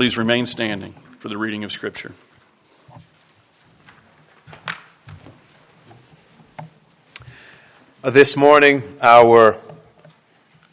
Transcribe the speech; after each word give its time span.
Please 0.00 0.16
remain 0.16 0.46
standing 0.46 0.94
for 1.18 1.28
the 1.28 1.36
reading 1.36 1.62
of 1.62 1.70
Scripture. 1.70 2.12
This 8.02 8.34
morning, 8.34 8.82
our 9.02 9.58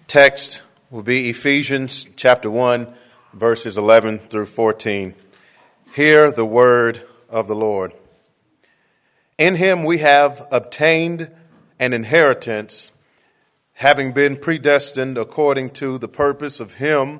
text 0.08 0.62
will 0.90 1.04
be 1.04 1.30
Ephesians 1.30 2.08
chapter 2.16 2.50
1, 2.50 2.88
verses 3.34 3.78
11 3.78 4.20
through 4.30 4.46
14. 4.46 5.14
Hear 5.94 6.32
the 6.32 6.46
word 6.46 7.06
of 7.30 7.50
the 7.50 7.56
Lord. 7.56 7.92
In 9.38 9.56
him 9.56 9.84
we 9.84 9.98
have 9.98 10.48
obtained 10.54 11.30
an 11.78 11.92
inheritance, 11.92 12.94
having 13.74 14.14
been 14.14 14.38
predestined 14.38 15.18
according 15.18 15.72
to 15.72 15.98
the 15.98 16.08
purpose 16.08 16.62
of 16.62 16.76
him 16.76 17.20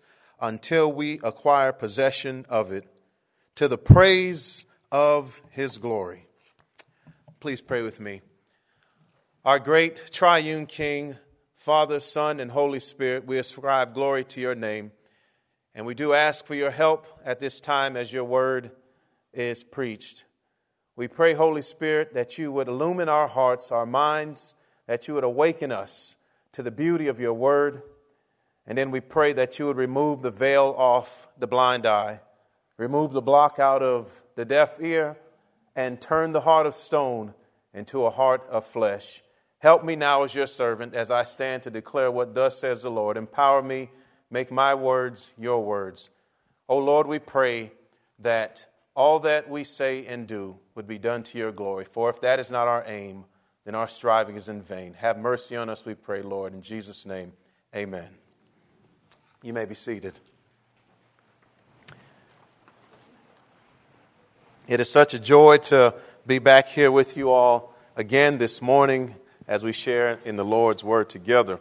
until 0.41 0.91
we 0.91 1.19
acquire 1.23 1.71
possession 1.71 2.45
of 2.49 2.71
it, 2.71 2.85
to 3.55 3.67
the 3.67 3.77
praise 3.77 4.65
of 4.91 5.39
his 5.51 5.77
glory. 5.77 6.25
Please 7.39 7.61
pray 7.61 7.81
with 7.83 7.99
me. 7.99 8.21
Our 9.45 9.59
great 9.59 10.11
triune 10.11 10.65
King, 10.65 11.17
Father, 11.55 11.99
Son, 11.99 12.39
and 12.39 12.51
Holy 12.51 12.79
Spirit, 12.79 13.25
we 13.25 13.37
ascribe 13.37 13.93
glory 13.93 14.23
to 14.25 14.41
your 14.41 14.55
name. 14.55 14.91
And 15.73 15.85
we 15.85 15.93
do 15.93 16.13
ask 16.13 16.45
for 16.45 16.55
your 16.55 16.71
help 16.71 17.07
at 17.23 17.39
this 17.39 17.61
time 17.61 17.95
as 17.95 18.11
your 18.11 18.25
word 18.25 18.71
is 19.33 19.63
preached. 19.63 20.25
We 20.95 21.07
pray, 21.07 21.33
Holy 21.33 21.61
Spirit, 21.61 22.13
that 22.13 22.37
you 22.37 22.51
would 22.51 22.67
illumine 22.67 23.09
our 23.09 23.27
hearts, 23.27 23.71
our 23.71 23.85
minds, 23.85 24.55
that 24.87 25.07
you 25.07 25.13
would 25.13 25.23
awaken 25.23 25.71
us 25.71 26.17
to 26.51 26.61
the 26.61 26.71
beauty 26.71 27.07
of 27.07 27.19
your 27.19 27.33
word. 27.33 27.81
And 28.67 28.77
then 28.77 28.91
we 28.91 28.99
pray 28.99 29.33
that 29.33 29.57
you 29.59 29.67
would 29.67 29.77
remove 29.77 30.21
the 30.21 30.31
veil 30.31 30.73
off 30.77 31.27
the 31.37 31.47
blind 31.47 31.85
eye, 31.85 32.21
remove 32.77 33.13
the 33.13 33.21
block 33.21 33.59
out 33.59 33.81
of 33.81 34.23
the 34.35 34.45
deaf 34.45 34.79
ear, 34.79 35.17
and 35.75 35.99
turn 35.99 36.31
the 36.31 36.41
heart 36.41 36.65
of 36.65 36.75
stone 36.75 37.33
into 37.73 38.05
a 38.05 38.09
heart 38.09 38.45
of 38.49 38.65
flesh. 38.65 39.23
Help 39.59 39.83
me 39.83 39.95
now 39.95 40.23
as 40.23 40.33
your 40.33 40.47
servant 40.47 40.93
as 40.93 41.11
I 41.11 41.23
stand 41.23 41.63
to 41.63 41.69
declare 41.69 42.11
what 42.11 42.33
thus 42.33 42.59
says 42.59 42.81
the 42.81 42.91
Lord. 42.91 43.17
Empower 43.17 43.61
me, 43.61 43.89
make 44.29 44.51
my 44.51 44.73
words 44.73 45.31
your 45.37 45.63
words. 45.63 46.09
O 46.67 46.77
Lord, 46.77 47.07
we 47.07 47.19
pray 47.19 47.71
that 48.19 48.65
all 48.95 49.19
that 49.19 49.49
we 49.49 49.63
say 49.63 50.05
and 50.05 50.27
do 50.27 50.57
would 50.75 50.87
be 50.87 50.97
done 50.97 51.23
to 51.23 51.37
your 51.37 51.51
glory. 51.51 51.85
For 51.85 52.09
if 52.09 52.21
that 52.21 52.39
is 52.39 52.51
not 52.51 52.67
our 52.67 52.83
aim, 52.87 53.25
then 53.65 53.75
our 53.75 53.87
striving 53.87 54.35
is 54.35 54.49
in 54.49 54.61
vain. 54.61 54.93
Have 54.95 55.17
mercy 55.17 55.55
on 55.55 55.69
us, 55.69 55.85
we 55.85 55.93
pray, 55.93 56.21
Lord. 56.21 56.53
In 56.53 56.61
Jesus' 56.61 57.05
name, 57.05 57.33
amen. 57.75 58.20
You 59.43 59.53
may 59.53 59.65
be 59.65 59.73
seated. 59.73 60.19
It 64.67 64.79
is 64.79 64.87
such 64.87 65.15
a 65.15 65.19
joy 65.19 65.57
to 65.57 65.95
be 66.27 66.37
back 66.37 66.69
here 66.69 66.91
with 66.91 67.17
you 67.17 67.31
all 67.31 67.73
again 67.95 68.37
this 68.37 68.61
morning 68.61 69.15
as 69.47 69.63
we 69.63 69.71
share 69.71 70.19
in 70.25 70.35
the 70.35 70.45
Lord's 70.45 70.83
Word 70.83 71.09
together. 71.09 71.59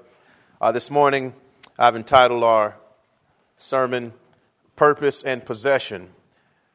Uh, 0.61 0.73
this 0.73 0.91
morning, 0.91 1.33
I've 1.79 1.97
entitled 1.97 2.45
our 2.45 2.77
sermon, 3.57 4.13
Purpose 4.77 5.23
and 5.23 5.43
Possession. 5.43 6.11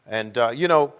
And, 0.07 0.35
uh, 0.35 0.53
you 0.55 0.67
know, 0.67 0.91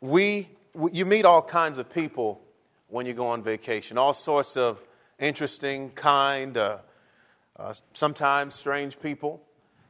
we, 0.00 0.50
you 0.92 1.04
meet 1.04 1.24
all 1.24 1.42
kinds 1.42 1.78
of 1.78 1.92
people 1.92 2.40
when 2.86 3.06
you 3.06 3.12
go 3.12 3.26
on 3.26 3.42
vacation, 3.42 3.98
all 3.98 4.14
sorts 4.14 4.56
of 4.56 4.80
interesting, 5.18 5.90
kind, 5.90 6.56
uh, 6.56 6.78
uh 7.56 7.74
sometimes 7.92 8.54
strange 8.54 9.00
people. 9.00 9.42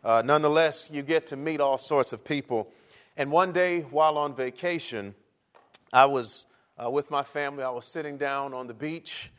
Uh, 0.09 0.23
nonetheless, 0.25 0.89
you 0.91 1.03
get 1.03 1.27
to 1.27 1.37
meet 1.37 1.61
all 1.61 1.77
sorts 1.77 2.15
of 2.15 2.25
people. 2.25 2.73
And 3.19 3.31
one 3.31 3.53
day 3.53 3.83
while 3.83 4.17
on 4.17 4.35
vacation, 4.35 5.15
I 5.93 6.07
was 6.07 6.47
uh, 6.83 6.91
with 6.91 7.11
my 7.11 7.23
family. 7.23 7.63
I 7.63 7.69
was 7.69 7.85
sitting 7.85 8.17
down 8.17 8.55
on 8.55 8.69
the 8.69 8.73
beach 8.73 9.31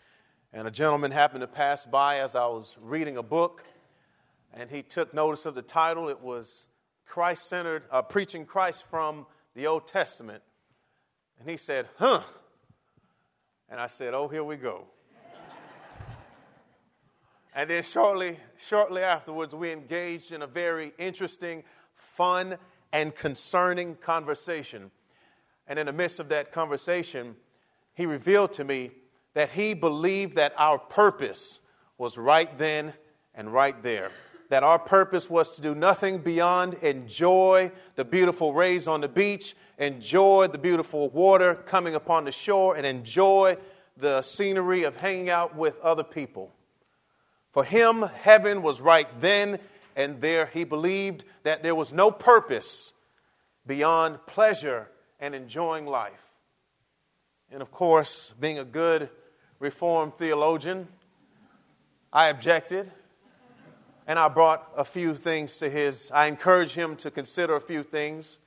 and 0.53 0.67
a 0.67 0.71
gentleman 0.71 1.09
happened 1.09 1.41
to 1.41 1.47
pass 1.47 1.87
by 1.87 2.19
as 2.19 2.35
I 2.35 2.45
was 2.45 2.77
reading 2.79 3.17
a 3.17 3.23
book, 3.23 3.63
and 4.53 4.69
he 4.69 4.83
took 4.83 5.11
notice 5.11 5.47
of 5.47 5.55
the 5.55 5.63
title. 5.63 6.07
It 6.07 6.21
was 6.21 6.67
Christ 7.07 7.49
centered, 7.49 7.81
uh, 7.89 8.03
Preaching 8.03 8.45
Christ 8.45 8.85
from 8.91 9.25
the 9.55 9.65
Old 9.65 9.87
Testament. 9.87 10.43
And 11.39 11.49
he 11.49 11.57
said, 11.57 11.87
Huh. 11.97 12.21
And 13.71 13.79
I 13.79 13.87
said, 13.87 14.13
Oh, 14.13 14.27
here 14.27 14.43
we 14.43 14.55
go. 14.55 14.85
And 17.55 17.69
then 17.69 17.83
shortly, 17.83 18.39
shortly 18.57 19.01
afterwards, 19.01 19.55
we 19.55 19.71
engaged 19.71 20.31
in 20.31 20.41
a 20.41 20.47
very 20.47 20.93
interesting, 20.97 21.63
fun, 21.95 22.57
and 22.93 23.15
concerning 23.15 23.95
conversation. 23.95 24.91
And 25.67 25.79
in 25.79 25.85
the 25.85 25.93
midst 25.93 26.19
of 26.19 26.29
that 26.29 26.51
conversation, 26.51 27.35
he 27.93 28.05
revealed 28.05 28.53
to 28.53 28.63
me 28.63 28.91
that 29.33 29.51
he 29.51 29.73
believed 29.73 30.35
that 30.35 30.53
our 30.57 30.77
purpose 30.77 31.59
was 31.97 32.17
right 32.17 32.55
then 32.57 32.93
and 33.35 33.53
right 33.53 33.81
there. 33.83 34.11
That 34.49 34.63
our 34.63 34.79
purpose 34.79 35.29
was 35.29 35.51
to 35.55 35.61
do 35.61 35.75
nothing 35.75 36.19
beyond 36.19 36.75
enjoy 36.75 37.71
the 37.95 38.05
beautiful 38.05 38.53
rays 38.53 38.87
on 38.87 39.01
the 39.01 39.09
beach, 39.09 39.55
enjoy 39.77 40.47
the 40.47 40.57
beautiful 40.57 41.09
water 41.09 41.55
coming 41.55 41.93
upon 41.93 42.25
the 42.25 42.31
shore, 42.31 42.75
and 42.75 42.85
enjoy 42.85 43.57
the 43.97 44.21
scenery 44.21 44.83
of 44.83 44.95
hanging 44.95 45.29
out 45.29 45.55
with 45.55 45.79
other 45.81 46.03
people. 46.03 46.51
For 47.51 47.63
him, 47.63 48.03
heaven 48.03 48.61
was 48.61 48.79
right 48.79 49.07
then 49.19 49.59
and 49.95 50.21
there. 50.21 50.47
He 50.47 50.63
believed 50.63 51.23
that 51.43 51.63
there 51.63 51.75
was 51.75 51.91
no 51.91 52.11
purpose 52.11 52.93
beyond 53.65 54.25
pleasure 54.25 54.89
and 55.19 55.33
enjoying 55.33 55.85
life. 55.85 56.25
And 57.51 57.61
of 57.61 57.71
course, 57.71 58.33
being 58.39 58.59
a 58.59 58.63
good 58.63 59.09
Reformed 59.59 60.17
theologian. 60.17 60.87
I 62.13 62.29
objected, 62.29 62.89
and 64.07 64.17
I 64.17 64.29
brought 64.29 64.65
a 64.77 64.85
few 64.85 65.13
things 65.13 65.57
to 65.57 65.69
his. 65.69 66.09
I 66.11 66.27
encouraged 66.27 66.75
him 66.75 66.95
to 66.97 67.11
consider 67.11 67.57
a 67.57 67.61
few 67.61 67.83
things, 67.83 68.37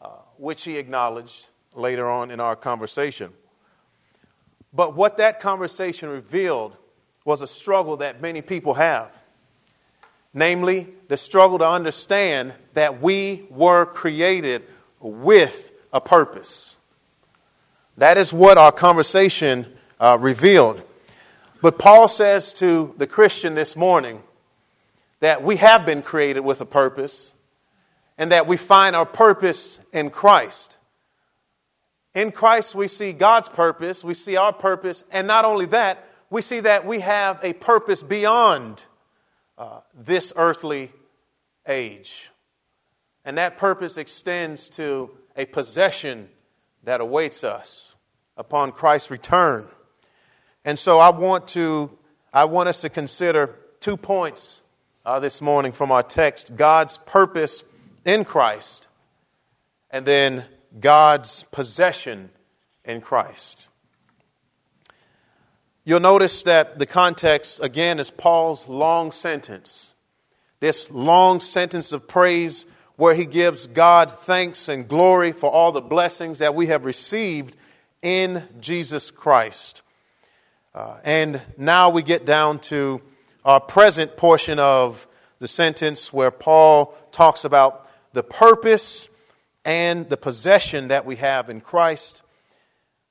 uh, 0.00 0.08
which 0.36 0.64
he 0.64 0.76
acknowledged 0.76 1.46
later 1.76 2.10
on 2.10 2.32
in 2.32 2.40
our 2.40 2.56
conversation. 2.56 3.32
But 4.72 4.96
what 4.96 5.16
that 5.18 5.38
conversation 5.38 6.08
revealed 6.08 6.76
was 7.28 7.42
a 7.42 7.46
struggle 7.46 7.98
that 7.98 8.22
many 8.22 8.40
people 8.40 8.72
have. 8.72 9.10
Namely, 10.32 10.88
the 11.08 11.16
struggle 11.18 11.58
to 11.58 11.68
understand 11.68 12.54
that 12.72 13.02
we 13.02 13.46
were 13.50 13.84
created 13.84 14.62
with 14.98 15.70
a 15.92 16.00
purpose. 16.00 16.74
That 17.98 18.16
is 18.16 18.32
what 18.32 18.56
our 18.56 18.72
conversation 18.72 19.66
uh, 20.00 20.16
revealed. 20.18 20.82
But 21.60 21.78
Paul 21.78 22.08
says 22.08 22.54
to 22.54 22.94
the 22.96 23.06
Christian 23.06 23.52
this 23.52 23.76
morning 23.76 24.22
that 25.20 25.42
we 25.42 25.56
have 25.56 25.84
been 25.84 26.00
created 26.00 26.40
with 26.40 26.62
a 26.62 26.66
purpose 26.66 27.34
and 28.16 28.32
that 28.32 28.46
we 28.46 28.56
find 28.56 28.96
our 28.96 29.04
purpose 29.04 29.78
in 29.92 30.08
Christ. 30.08 30.78
In 32.14 32.32
Christ, 32.32 32.74
we 32.74 32.88
see 32.88 33.12
God's 33.12 33.50
purpose, 33.50 34.02
we 34.02 34.14
see 34.14 34.36
our 34.36 34.54
purpose, 34.54 35.04
and 35.12 35.26
not 35.26 35.44
only 35.44 35.66
that, 35.66 36.07
we 36.30 36.42
see 36.42 36.60
that 36.60 36.86
we 36.86 37.00
have 37.00 37.42
a 37.42 37.52
purpose 37.54 38.02
beyond 38.02 38.84
uh, 39.56 39.80
this 39.94 40.32
earthly 40.36 40.92
age. 41.66 42.30
And 43.24 43.38
that 43.38 43.58
purpose 43.58 43.96
extends 43.96 44.68
to 44.70 45.10
a 45.36 45.46
possession 45.46 46.28
that 46.84 47.00
awaits 47.00 47.44
us 47.44 47.94
upon 48.36 48.72
Christ's 48.72 49.10
return. 49.10 49.68
And 50.64 50.78
so 50.78 50.98
I 50.98 51.10
want 51.10 51.48
to 51.48 51.90
I 52.32 52.44
want 52.44 52.68
us 52.68 52.82
to 52.82 52.90
consider 52.90 53.56
two 53.80 53.96
points 53.96 54.60
uh, 55.04 55.18
this 55.18 55.40
morning 55.40 55.72
from 55.72 55.90
our 55.90 56.02
text 56.02 56.54
God's 56.56 56.98
purpose 56.98 57.64
in 58.04 58.24
Christ, 58.24 58.88
and 59.90 60.04
then 60.04 60.44
God's 60.78 61.44
possession 61.44 62.30
in 62.84 63.00
Christ. 63.00 63.68
You'll 65.88 66.00
notice 66.00 66.42
that 66.42 66.78
the 66.78 66.84
context, 66.84 67.60
again, 67.62 67.98
is 67.98 68.10
Paul's 68.10 68.68
long 68.68 69.10
sentence. 69.10 69.92
This 70.60 70.90
long 70.90 71.40
sentence 71.40 71.92
of 71.92 72.06
praise 72.06 72.66
where 72.96 73.14
he 73.14 73.24
gives 73.24 73.66
God 73.66 74.12
thanks 74.12 74.68
and 74.68 74.86
glory 74.86 75.32
for 75.32 75.50
all 75.50 75.72
the 75.72 75.80
blessings 75.80 76.40
that 76.40 76.54
we 76.54 76.66
have 76.66 76.84
received 76.84 77.56
in 78.02 78.46
Jesus 78.60 79.10
Christ. 79.10 79.80
Uh, 80.74 80.98
and 81.04 81.40
now 81.56 81.88
we 81.88 82.02
get 82.02 82.26
down 82.26 82.58
to 82.58 83.00
our 83.42 83.58
present 83.58 84.14
portion 84.18 84.58
of 84.58 85.06
the 85.38 85.48
sentence 85.48 86.12
where 86.12 86.30
Paul 86.30 86.94
talks 87.12 87.46
about 87.46 87.88
the 88.12 88.22
purpose 88.22 89.08
and 89.64 90.06
the 90.10 90.18
possession 90.18 90.88
that 90.88 91.06
we 91.06 91.16
have 91.16 91.48
in 91.48 91.62
Christ. 91.62 92.20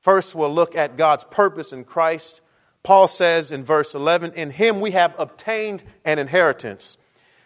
First, 0.02 0.36
we'll 0.36 0.54
look 0.54 0.76
at 0.76 0.96
God's 0.96 1.24
purpose 1.24 1.74
in 1.74 1.84
Christ. 1.84 2.42
Paul 2.88 3.10
says 3.10 3.52
in 3.52 3.66
verse 3.66 3.94
11, 3.96 4.32
In 4.36 4.50
him 4.50 4.80
we 4.80 4.92
have 4.92 5.14
obtained 5.20 5.84
an 6.06 6.20
inheritance. 6.20 6.98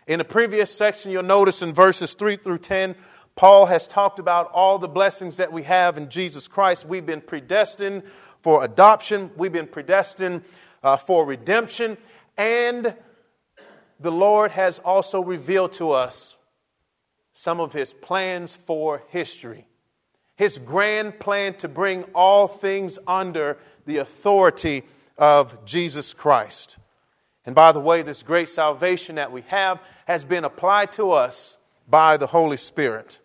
In 0.05 0.19
the 0.19 0.23
previous 0.23 0.69
section, 0.69 1.09
you'll 1.09 1.23
notice 1.23 1.63
in 1.63 1.73
verses 1.73 2.13
3 2.13 2.35
through 2.35 2.59
10, 2.59 2.93
Paul 3.35 3.65
has 3.65 3.87
talked 3.87 4.19
about 4.19 4.51
all 4.53 4.77
the 4.77 4.87
blessings 4.87 5.37
that 5.37 5.51
we 5.51 5.63
have 5.63 5.97
in 5.97 6.09
Jesus 6.09 6.47
Christ. 6.47 6.85
We've 6.85 7.07
been 7.07 7.21
predestined 7.21 8.03
for 8.41 8.63
adoption, 8.63 9.31
we've 9.35 9.51
been 9.51 9.65
predestined 9.65 10.43
uh, 10.83 10.97
for 10.97 11.25
redemption, 11.25 11.97
and 12.37 12.95
the 13.99 14.11
Lord 14.11 14.51
has 14.51 14.77
also 14.77 15.23
revealed 15.23 15.73
to 15.73 15.89
us 15.89 16.35
some 17.33 17.59
of 17.59 17.73
his 17.73 17.95
plans 17.95 18.55
for 18.55 19.01
history. 19.07 19.65
His 20.35 20.59
grand 20.59 21.19
plan 21.19 21.55
to 21.55 21.67
bring 21.67 22.03
all 22.13 22.47
things 22.47 22.99
under 23.07 23.57
the 23.87 23.97
authority 23.97 24.83
of 25.21 25.63
Jesus 25.65 26.13
Christ. 26.13 26.77
And 27.45 27.53
by 27.53 27.71
the 27.71 27.79
way, 27.79 28.01
this 28.01 28.23
great 28.23 28.49
salvation 28.49 29.15
that 29.15 29.31
we 29.31 29.41
have 29.47 29.79
has 30.05 30.25
been 30.25 30.43
applied 30.43 30.91
to 30.93 31.11
us 31.11 31.59
by 31.87 32.17
the 32.17 32.27
Holy 32.27 32.57
Spirit. 32.57 33.19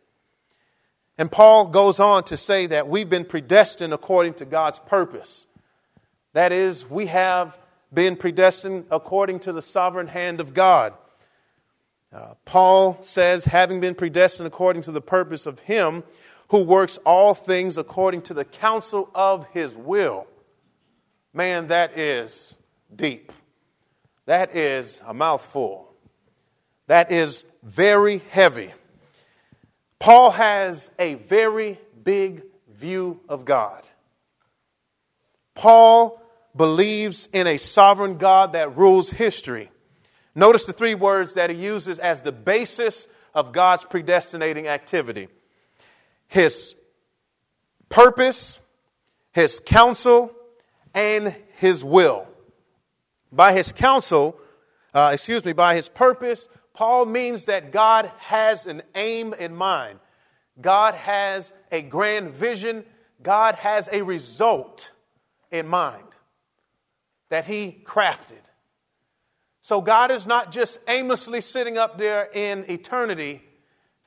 And 1.17 1.33
Paul 1.33 1.69
goes 1.69 1.99
on 1.99 2.25
to 2.25 2.37
say 2.37 2.67
that 2.67 2.87
we've 2.87 3.09
been 3.09 3.25
predestined 3.25 3.95
according 3.95 4.35
to 4.35 4.45
God's 4.45 4.79
purpose. 4.79 5.47
That 6.35 6.53
is, 6.53 6.89
we 6.89 7.07
have 7.07 7.59
been 7.93 8.17
predestined 8.17 8.85
according 8.91 9.41
to 9.41 9.53
the 9.55 9.63
sovereign 9.63 10.09
hand 10.09 10.39
of 10.41 10.53
God. 10.53 10.93
Uh, 12.13 12.35
Paul 12.45 12.99
says, 13.01 13.47
having 13.47 13.81
been 13.81 13.95
predestined 13.95 14.47
according 14.47 14.83
to 14.83 14.93
the 14.93 15.01
purpose 15.01 15.47
of 15.47 15.61
Him 15.61 16.05
who 16.49 16.63
works 16.63 16.99
all 17.07 17.33
things 17.33 17.79
according 17.79 18.23
to 18.23 18.35
the 18.35 18.45
counsel 18.45 19.09
of 19.15 19.47
His 19.49 19.75
will. 19.75 20.27
Man, 21.37 21.67
that 21.67 21.99
is 21.99 22.55
deep. 22.95 23.31
That 24.25 24.57
is 24.57 25.03
a 25.07 25.13
mouthful. 25.13 25.93
That 26.87 27.13
is 27.13 27.45
very 27.63 28.23
heavy. 28.31 28.73
Paul 29.99 30.31
has 30.31 30.91
a 30.99 31.17
very 31.17 31.79
big 32.03 32.43
view 32.73 33.21
of 33.29 33.45
God. 33.45 33.83
Paul 35.55 36.23
believes 36.57 37.29
in 37.35 37.47
a 37.47 37.59
sovereign 37.59 38.17
God 38.17 38.55
that 38.55 38.75
rules 38.75 39.11
history. 39.11 39.71
Notice 40.35 40.65
the 40.65 40.73
three 40.73 40.95
words 40.95 41.35
that 41.35 41.51
he 41.51 41.57
uses 41.57 41.99
as 41.99 42.23
the 42.23 42.33
basis 42.33 43.09
of 43.35 43.53
God's 43.53 43.85
predestinating 43.85 44.69
activity 44.69 45.29
His 46.29 46.77
purpose, 47.91 48.59
His 49.33 49.61
counsel, 49.61 50.33
and 50.97 51.37
His 51.59 51.85
will. 51.85 52.27
By 53.31 53.53
His 53.53 53.71
counsel, 53.71 54.37
uh, 54.93 55.11
excuse 55.13 55.45
me, 55.45 55.53
by 55.53 55.77
His 55.77 55.89
purpose, 55.89 56.49
Paul 56.75 57.07
means 57.07 57.45
that 57.45 57.71
God 57.71 58.11
has 58.19 58.67
an 58.67 58.83
aim 58.97 59.33
in 59.35 59.55
mind. 59.55 60.01
God 60.61 60.95
has 60.95 61.53
a 61.71 61.83
grand 61.83 62.33
vision. 62.33 62.85
God 63.23 63.55
has 63.57 63.89
a 63.93 64.03
result 64.03 64.91
in 65.51 65.69
mind 65.69 66.03
that 67.29 67.45
He 67.45 67.81
crafted. 67.85 68.41
So 69.61 69.81
God 69.81 70.11
is 70.11 70.27
not 70.27 70.53
just 70.53 70.79
aimlessly 70.89 71.41
sitting 71.41 71.77
up 71.77 71.99
there 71.99 72.29
in 72.33 72.65
eternity 72.71 73.43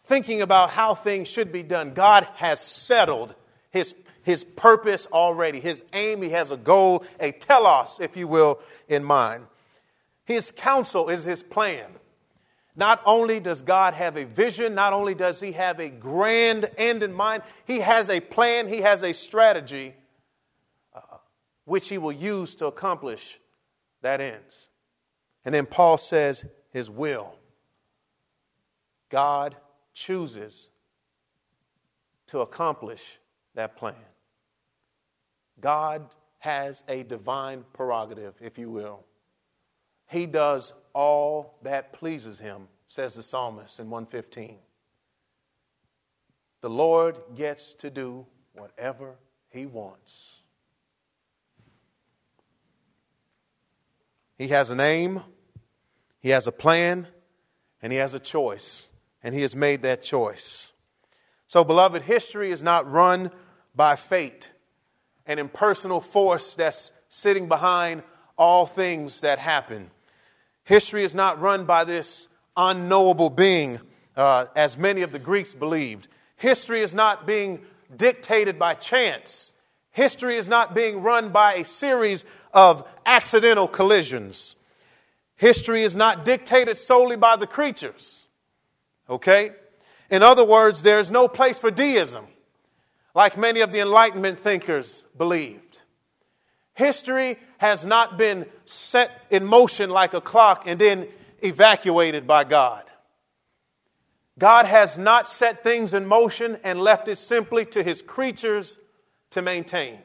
thinking 0.05 0.41
about 0.41 0.71
how 0.71 0.95
things 0.95 1.27
should 1.27 1.51
be 1.51 1.61
done. 1.61 1.93
God 1.93 2.27
has 2.35 2.59
settled 2.59 3.35
His, 3.69 3.93
his 4.29 4.43
purpose 4.43 5.07
already, 5.11 5.59
His 5.59 5.83
aim. 5.91 6.21
He 6.21 6.29
has 6.29 6.51
a 6.51 6.57
goal, 6.57 7.03
a 7.19 7.31
telos, 7.31 7.99
if 7.99 8.15
you 8.15 8.27
will, 8.27 8.59
in 8.87 9.03
mind. 9.03 9.47
His 10.23 10.51
counsel 10.51 11.09
is 11.09 11.23
His 11.23 11.41
plan. 11.41 11.89
Not 12.75 13.01
only 13.07 13.39
does 13.39 13.63
God 13.63 13.95
have 13.95 14.17
a 14.17 14.25
vision, 14.25 14.75
not 14.75 14.93
only 14.93 15.15
does 15.15 15.41
He 15.41 15.53
have 15.53 15.79
a 15.79 15.89
grand 15.89 16.69
end 16.77 17.01
in 17.01 17.11
mind, 17.11 17.41
He 17.65 17.79
has 17.79 18.07
a 18.07 18.19
plan, 18.19 18.67
He 18.67 18.81
has 18.81 19.01
a 19.01 19.15
strategy 19.15 19.95
uh, 20.93 21.17
which 21.65 21.89
He 21.89 21.97
will 21.97 22.11
use 22.11 22.53
to 22.57 22.67
accomplish 22.67 23.39
that 24.03 24.21
ends. 24.21 24.67
And 25.43 25.55
then 25.55 25.65
Paul 25.65 25.97
says, 25.97 26.45
His 26.69 26.87
will. 26.87 27.33
God 29.09 29.55
chooses 29.95 30.69
to 32.27 32.41
accomplish 32.41 33.17
that 33.55 33.75
plan. 33.75 33.95
God 35.61 36.15
has 36.39 36.83
a 36.87 37.03
divine 37.03 37.65
prerogative, 37.73 38.35
if 38.41 38.57
you 38.57 38.69
will. 38.69 39.05
He 40.07 40.25
does 40.25 40.73
all 40.93 41.59
that 41.63 41.93
pleases 41.93 42.39
him, 42.39 42.67
says 42.87 43.15
the 43.15 43.23
psalmist 43.23 43.79
in 43.79 43.89
115. 43.89 44.57
The 46.61 46.69
Lord 46.69 47.19
gets 47.35 47.73
to 47.75 47.89
do 47.89 48.25
whatever 48.53 49.15
he 49.49 49.65
wants. 49.65 50.41
He 54.37 54.47
has 54.47 54.69
an 54.69 54.79
aim, 54.79 55.21
he 56.21 56.29
has 56.29 56.47
a 56.47 56.51
plan, 56.51 57.07
and 57.81 57.91
he 57.91 57.99
has 57.99 58.13
a 58.13 58.19
choice, 58.19 58.87
and 59.21 59.35
he 59.35 59.41
has 59.41 59.55
made 59.55 59.83
that 59.83 60.01
choice. 60.01 60.69
So, 61.45 61.63
beloved, 61.63 62.03
history 62.03 62.51
is 62.51 62.63
not 62.63 62.89
run 62.89 63.31
by 63.75 63.95
fate, 63.95 64.51
an 65.29 65.39
impersonal 65.39 66.01
force 66.01 66.55
that's 66.55 66.91
sitting 67.07 67.47
behind 67.47 68.03
all 68.37 68.65
things 68.65 69.21
that 69.21 69.39
happen. 69.39 69.91
History 70.63 71.03
is 71.03 71.13
not 71.13 71.39
run 71.39 71.65
by 71.65 71.83
this 71.83 72.27
unknowable 72.57 73.29
being, 73.29 73.79
uh, 74.17 74.45
as 74.55 74.77
many 74.77 75.03
of 75.03 75.11
the 75.11 75.19
Greeks 75.19 75.53
believed. 75.53 76.07
History 76.35 76.81
is 76.81 76.95
not 76.95 77.27
being 77.27 77.61
dictated 77.95 78.57
by 78.57 78.73
chance. 78.73 79.53
History 79.91 80.35
is 80.35 80.47
not 80.47 80.73
being 80.73 81.03
run 81.03 81.29
by 81.29 81.53
a 81.53 81.65
series 81.65 82.25
of 82.51 82.87
accidental 83.05 83.67
collisions. 83.67 84.55
History 85.35 85.83
is 85.83 85.95
not 85.95 86.25
dictated 86.25 86.77
solely 86.77 87.17
by 87.17 87.35
the 87.35 87.47
creatures. 87.47 88.25
Okay? 89.07 89.51
In 90.09 90.23
other 90.23 90.43
words, 90.43 90.81
there 90.81 90.99
is 90.99 91.11
no 91.11 91.27
place 91.27 91.59
for 91.59 91.69
deism, 91.69 92.25
like 93.19 93.37
many 93.37 93.59
of 93.59 93.73
the 93.73 93.81
Enlightenment 93.81 94.39
thinkers 94.39 95.05
believed. 95.17 95.81
History 96.73 97.35
has 97.57 97.85
not 97.85 98.17
been 98.17 98.45
set 98.63 99.11
in 99.29 99.43
motion 99.43 99.89
like 99.89 100.13
a 100.13 100.21
clock 100.21 100.63
and 100.65 100.79
then 100.79 101.05
evacuated 101.43 102.25
by 102.25 102.45
God. 102.45 102.85
God 104.37 104.65
has 104.65 104.97
not 104.97 105.27
set 105.27 105.63
things 105.63 105.93
in 105.93 106.05
motion 106.05 106.59
and 106.63 106.79
left 106.79 107.09
it 107.09 107.17
simply 107.17 107.65
to 107.65 107.83
his 107.83 108.01
creatures 108.01 108.79
to 109.31 109.41
maintain. 109.41 109.99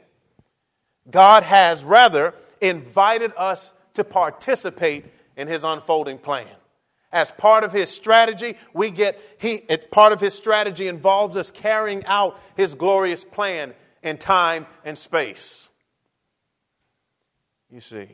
God 1.08 1.44
has 1.44 1.84
rather 1.84 2.34
invited 2.60 3.32
us 3.36 3.72
to 3.92 4.02
participate 4.02 5.04
in 5.36 5.46
his 5.46 5.62
unfolding 5.62 6.18
plan. 6.18 6.48
As 7.14 7.30
part 7.30 7.62
of 7.62 7.72
his 7.72 7.90
strategy, 7.90 8.56
we 8.74 8.90
get 8.90 9.18
he 9.38 9.62
it's 9.68 9.86
part 9.92 10.12
of 10.12 10.20
his 10.20 10.34
strategy 10.34 10.88
involves 10.88 11.36
us 11.36 11.48
carrying 11.48 12.04
out 12.06 12.38
his 12.56 12.74
glorious 12.74 13.24
plan 13.24 13.72
in 14.02 14.18
time 14.18 14.66
and 14.84 14.98
space. 14.98 15.68
You 17.70 17.80
see, 17.80 18.08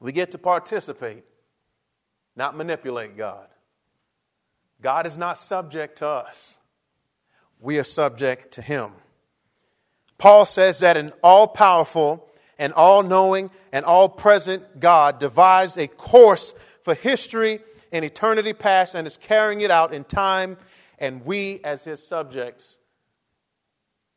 we 0.00 0.12
get 0.12 0.30
to 0.30 0.38
participate, 0.38 1.24
not 2.34 2.56
manipulate 2.56 3.14
God. 3.14 3.46
God 4.80 5.06
is 5.06 5.18
not 5.18 5.36
subject 5.36 5.98
to 5.98 6.06
us, 6.06 6.56
we 7.60 7.78
are 7.78 7.84
subject 7.84 8.52
to 8.52 8.62
Him. 8.62 8.92
Paul 10.16 10.46
says 10.46 10.78
that 10.78 10.96
an 10.96 11.12
all 11.22 11.46
powerful 11.46 12.30
and 12.58 12.72
all 12.72 13.02
knowing 13.02 13.50
and 13.72 13.84
all 13.84 14.08
present 14.08 14.80
God 14.80 15.18
devised 15.18 15.78
a 15.78 15.86
course 15.86 16.54
for 16.82 16.94
history 16.94 17.60
in 17.92 18.04
eternity 18.04 18.52
past 18.52 18.94
and 18.94 19.06
is 19.06 19.16
carrying 19.16 19.60
it 19.60 19.70
out 19.70 19.92
in 19.92 20.04
time, 20.04 20.56
and 20.98 21.24
we, 21.24 21.60
as 21.64 21.84
His 21.84 22.06
subjects, 22.06 22.78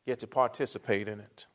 get 0.06 0.20
to 0.20 0.26
participate 0.26 1.08
in 1.08 1.20
it. 1.20 1.46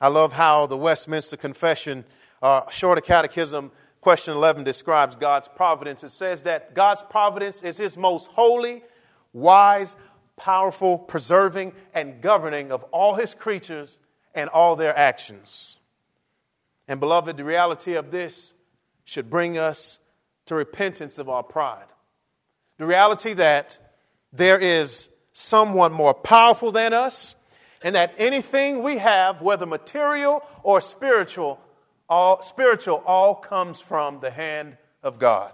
I 0.00 0.08
love 0.08 0.32
how 0.32 0.66
the 0.66 0.76
Westminster 0.76 1.36
Confession, 1.36 2.04
uh, 2.42 2.68
Shorter 2.70 3.00
Catechism, 3.00 3.70
question 4.00 4.34
11 4.34 4.62
describes 4.62 5.16
God's 5.16 5.48
providence. 5.48 6.04
It 6.04 6.10
says 6.10 6.42
that 6.42 6.74
God's 6.74 7.02
providence 7.02 7.62
is 7.62 7.76
his 7.76 7.96
most 7.96 8.28
holy, 8.28 8.84
wise, 9.32 9.96
powerful, 10.36 10.98
preserving, 10.98 11.72
and 11.94 12.20
governing 12.20 12.70
of 12.70 12.84
all 12.84 13.14
his 13.14 13.34
creatures 13.34 13.98
and 14.34 14.48
all 14.50 14.76
their 14.76 14.96
actions. 14.96 15.78
And, 16.88 17.00
beloved, 17.00 17.36
the 17.36 17.44
reality 17.44 17.94
of 17.94 18.10
this 18.10 18.54
should 19.04 19.30
bring 19.30 19.58
us 19.58 19.98
to 20.46 20.54
repentance 20.54 21.18
of 21.18 21.28
our 21.28 21.42
pride. 21.42 21.86
The 22.78 22.86
reality 22.86 23.32
that 23.34 23.78
there 24.32 24.58
is 24.58 25.08
someone 25.32 25.92
more 25.92 26.14
powerful 26.14 26.72
than 26.72 26.92
us, 26.92 27.34
and 27.82 27.94
that 27.94 28.14
anything 28.18 28.82
we 28.82 28.98
have, 28.98 29.42
whether 29.42 29.66
material 29.66 30.42
or 30.62 30.80
spiritual, 30.80 31.60
all 32.08 32.42
spiritual 32.42 33.02
all 33.06 33.34
comes 33.34 33.80
from 33.80 34.20
the 34.20 34.30
hand 34.30 34.76
of 35.02 35.18
God. 35.18 35.52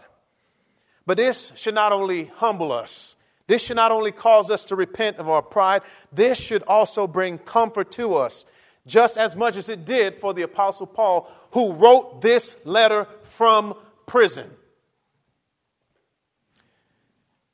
But 1.05 1.17
this 1.17 1.53
should 1.57 1.75
not 1.75 1.93
only 1.93 2.27
humble 2.37 2.73
us, 2.73 3.17
this 3.49 3.62
should 3.65 3.77
not 3.77 3.93
only 3.93 4.12
cause 4.12 4.51
us 4.51 4.65
to 4.67 4.77
repent 4.77 5.19
of 5.19 5.29
our 5.29 5.43
pride, 5.43 5.83
this 6.12 6.39
should 6.39 6.62
also 6.62 7.07
bring 7.07 7.39
comfort 7.39 7.91
to 7.93 8.15
us, 8.15 8.45
just 8.87 9.17
as 9.17 9.37
much 9.37 9.57
as 9.57 9.69
it 9.69 9.85
did 9.85 10.15
for 10.15 10.35
the 10.35 10.43
Apostle 10.43 10.87
Paul, 10.87 11.31
who 11.53 11.73
wrote 11.73 12.21
this 12.21 12.57
letter 12.65 13.07
from 13.23 13.75
prison. 14.07 14.51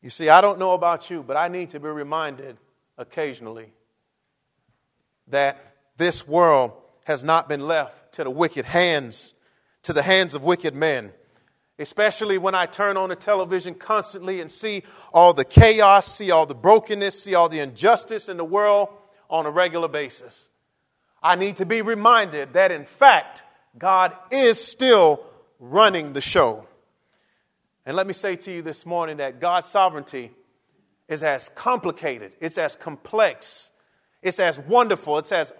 You 0.03 0.11
see, 0.11 0.29
I 0.29 0.41
don't 0.41 0.59
know 0.59 0.73
about 0.73 1.11
you, 1.11 1.23
but 1.23 1.37
I 1.37 1.49
need 1.49 1.71
to 1.71 1.81
be 1.81 1.89
reminded 1.89 2.57
occasionally 2.97 3.73
that 5.29 5.75
this 5.97 6.27
world 6.27 6.73
has 7.05 7.25
not 7.25 7.49
been 7.49 7.67
left 7.67 8.13
to 8.15 8.25
the 8.25 8.31
wicked 8.31 8.65
hands, 8.65 9.35
to 9.83 9.93
the 9.93 10.03
hands 10.03 10.35
of 10.35 10.43
wicked 10.43 10.75
men. 10.75 11.13
Especially 11.79 12.39
when 12.39 12.55
I 12.55 12.67
turn 12.67 12.97
on 12.97 13.09
the 13.09 13.17
television 13.17 13.75
constantly 13.75 14.41
and 14.41 14.51
see 14.51 14.83
all 15.13 15.33
the 15.33 15.45
chaos, 15.45 16.13
see 16.13 16.31
all 16.31 16.45
the 16.45 16.55
brokenness, 16.55 17.23
see 17.23 17.35
all 17.35 17.49
the 17.49 17.61
injustice 17.61 18.29
in 18.29 18.37
the 18.37 18.45
world 18.45 18.89
on 19.31 19.47
a 19.47 19.51
regular 19.51 19.87
basis. 19.87 20.48
I 21.23 21.35
need 21.35 21.57
to 21.57 21.67
be 21.67 21.83
reminded 21.83 22.53
that, 22.53 22.71
in 22.71 22.85
fact, 22.85 23.43
God 23.77 24.17
is 24.31 24.63
still 24.63 25.25
running 25.59 26.13
the 26.13 26.21
show. 26.21 26.67
And 27.85 27.97
let 27.97 28.07
me 28.07 28.13
say 28.13 28.37
to 28.37 28.51
you 28.51 28.63
this 28.63 28.85
morning 28.85 29.17
that 29.17 29.41
God's 29.41 29.67
sovereignty 29.67 30.31
is 31.09 31.23
as 31.23 31.49
complicated, 31.55 32.37
it's 32.41 32.59
as 32.59 32.77
complex, 32.77 33.73
it's 34.23 34.39
as 34.39 34.59
wonderful, 34.59 35.19
it's 35.19 35.33
as 35.33 35.53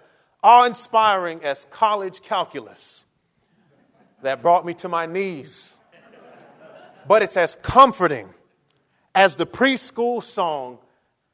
awe 0.43 0.65
inspiring 0.65 1.43
as 1.43 1.65
college 1.71 2.21
calculus 2.21 3.03
that 4.21 4.41
brought 4.41 4.65
me 4.65 4.73
to 4.75 4.89
my 4.89 5.05
knees. 5.05 5.73
But 7.07 7.23
it's 7.23 7.37
as 7.37 7.55
comforting 7.55 8.29
as 9.15 9.35
the 9.35 9.45
preschool 9.45 10.21
song, 10.21 10.77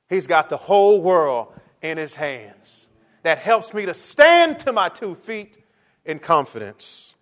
He's 0.08 0.28
got 0.28 0.50
the 0.50 0.58
whole 0.58 1.02
world 1.02 1.48
in 1.82 1.98
His 1.98 2.16
hands, 2.16 2.85
that 3.26 3.40
helps 3.40 3.74
me 3.74 3.88
to 3.88 3.94
stand 3.96 4.60
to 4.60 4.72
my 4.72 4.88
two 4.88 5.16
feet 5.16 5.58
in 6.06 6.20
confidence. 6.20 7.16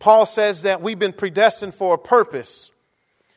Paul 0.00 0.26
says 0.26 0.62
that 0.62 0.82
we've 0.82 0.98
been 0.98 1.12
predestined 1.12 1.72
for 1.72 1.94
a 1.94 1.98
purpose 1.98 2.72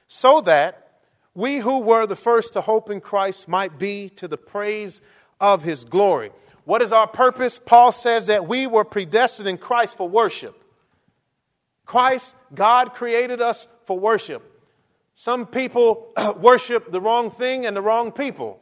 so 0.07 0.41
that 0.41 1.01
we 1.35 1.57
who 1.57 1.81
were 1.81 2.07
the 2.07 2.15
first 2.15 2.53
to 2.53 2.61
hope 2.61 2.89
in 2.89 2.99
Christ 2.99 3.47
might 3.47 3.77
be 3.77 4.09
to 4.15 4.27
the 4.27 4.39
praise 4.39 5.01
of 5.39 5.61
his 5.61 5.83
glory. 5.83 6.31
What 6.63 6.81
is 6.81 6.91
our 6.91 7.05
purpose? 7.05 7.59
Paul 7.63 7.91
says 7.91 8.25
that 8.25 8.47
we 8.47 8.65
were 8.65 8.83
predestined 8.83 9.47
in 9.47 9.59
Christ 9.59 9.97
for 9.97 10.09
worship. 10.09 10.63
Christ, 11.85 12.35
God 12.55 12.95
created 12.95 13.39
us 13.39 13.67
for 13.83 13.99
worship. 13.99 14.41
Some 15.13 15.45
people 15.45 16.11
worship 16.37 16.91
the 16.91 17.01
wrong 17.01 17.29
thing 17.29 17.67
and 17.67 17.77
the 17.77 17.83
wrong 17.83 18.11
people. 18.11 18.61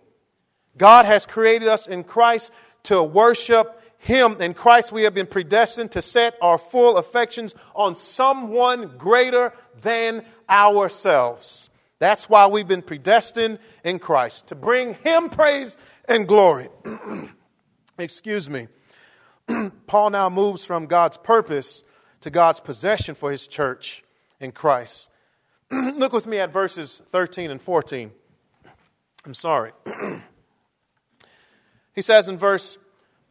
God 0.77 1.05
has 1.05 1.25
created 1.25 1.69
us 1.69 1.87
in 1.87 2.03
Christ 2.03 2.51
to 2.83 3.01
worship 3.03 3.79
him 4.03 4.41
in 4.41 4.53
Christ, 4.53 4.91
we 4.91 5.03
have 5.03 5.13
been 5.13 5.27
predestined 5.27 5.93
to 5.93 6.01
set 6.01 6.35
our 6.41 6.57
full 6.57 6.97
affections 6.97 7.55
on 7.73 7.95
someone 7.95 8.97
greater 8.97 9.53
than 9.81 10.25
ourselves. 10.49 11.69
That's 11.99 12.27
why 12.27 12.47
we've 12.47 12.67
been 12.67 12.81
predestined 12.81 13.59
in 13.85 13.99
Christ, 13.99 14.47
to 14.47 14.55
bring 14.55 14.95
Him 14.95 15.29
praise 15.29 15.77
and 16.03 16.27
glory. 16.27 16.67
Excuse 17.97 18.49
me. 18.49 18.67
Paul 19.87 20.09
now 20.09 20.29
moves 20.29 20.65
from 20.65 20.85
God's 20.85 21.15
purpose 21.15 21.81
to 22.19 22.29
God's 22.29 22.59
possession 22.59 23.15
for 23.15 23.31
His 23.31 23.47
church 23.47 24.03
in 24.41 24.51
Christ. 24.51 25.07
Look 25.71 26.11
with 26.11 26.27
me 26.27 26.39
at 26.39 26.51
verses 26.51 27.01
13 27.07 27.51
and 27.51 27.61
14. 27.61 28.11
I'm 29.25 29.33
sorry. 29.33 29.71
He 31.93 32.01
says 32.01 32.27
in 32.27 32.37
verse 32.37 32.77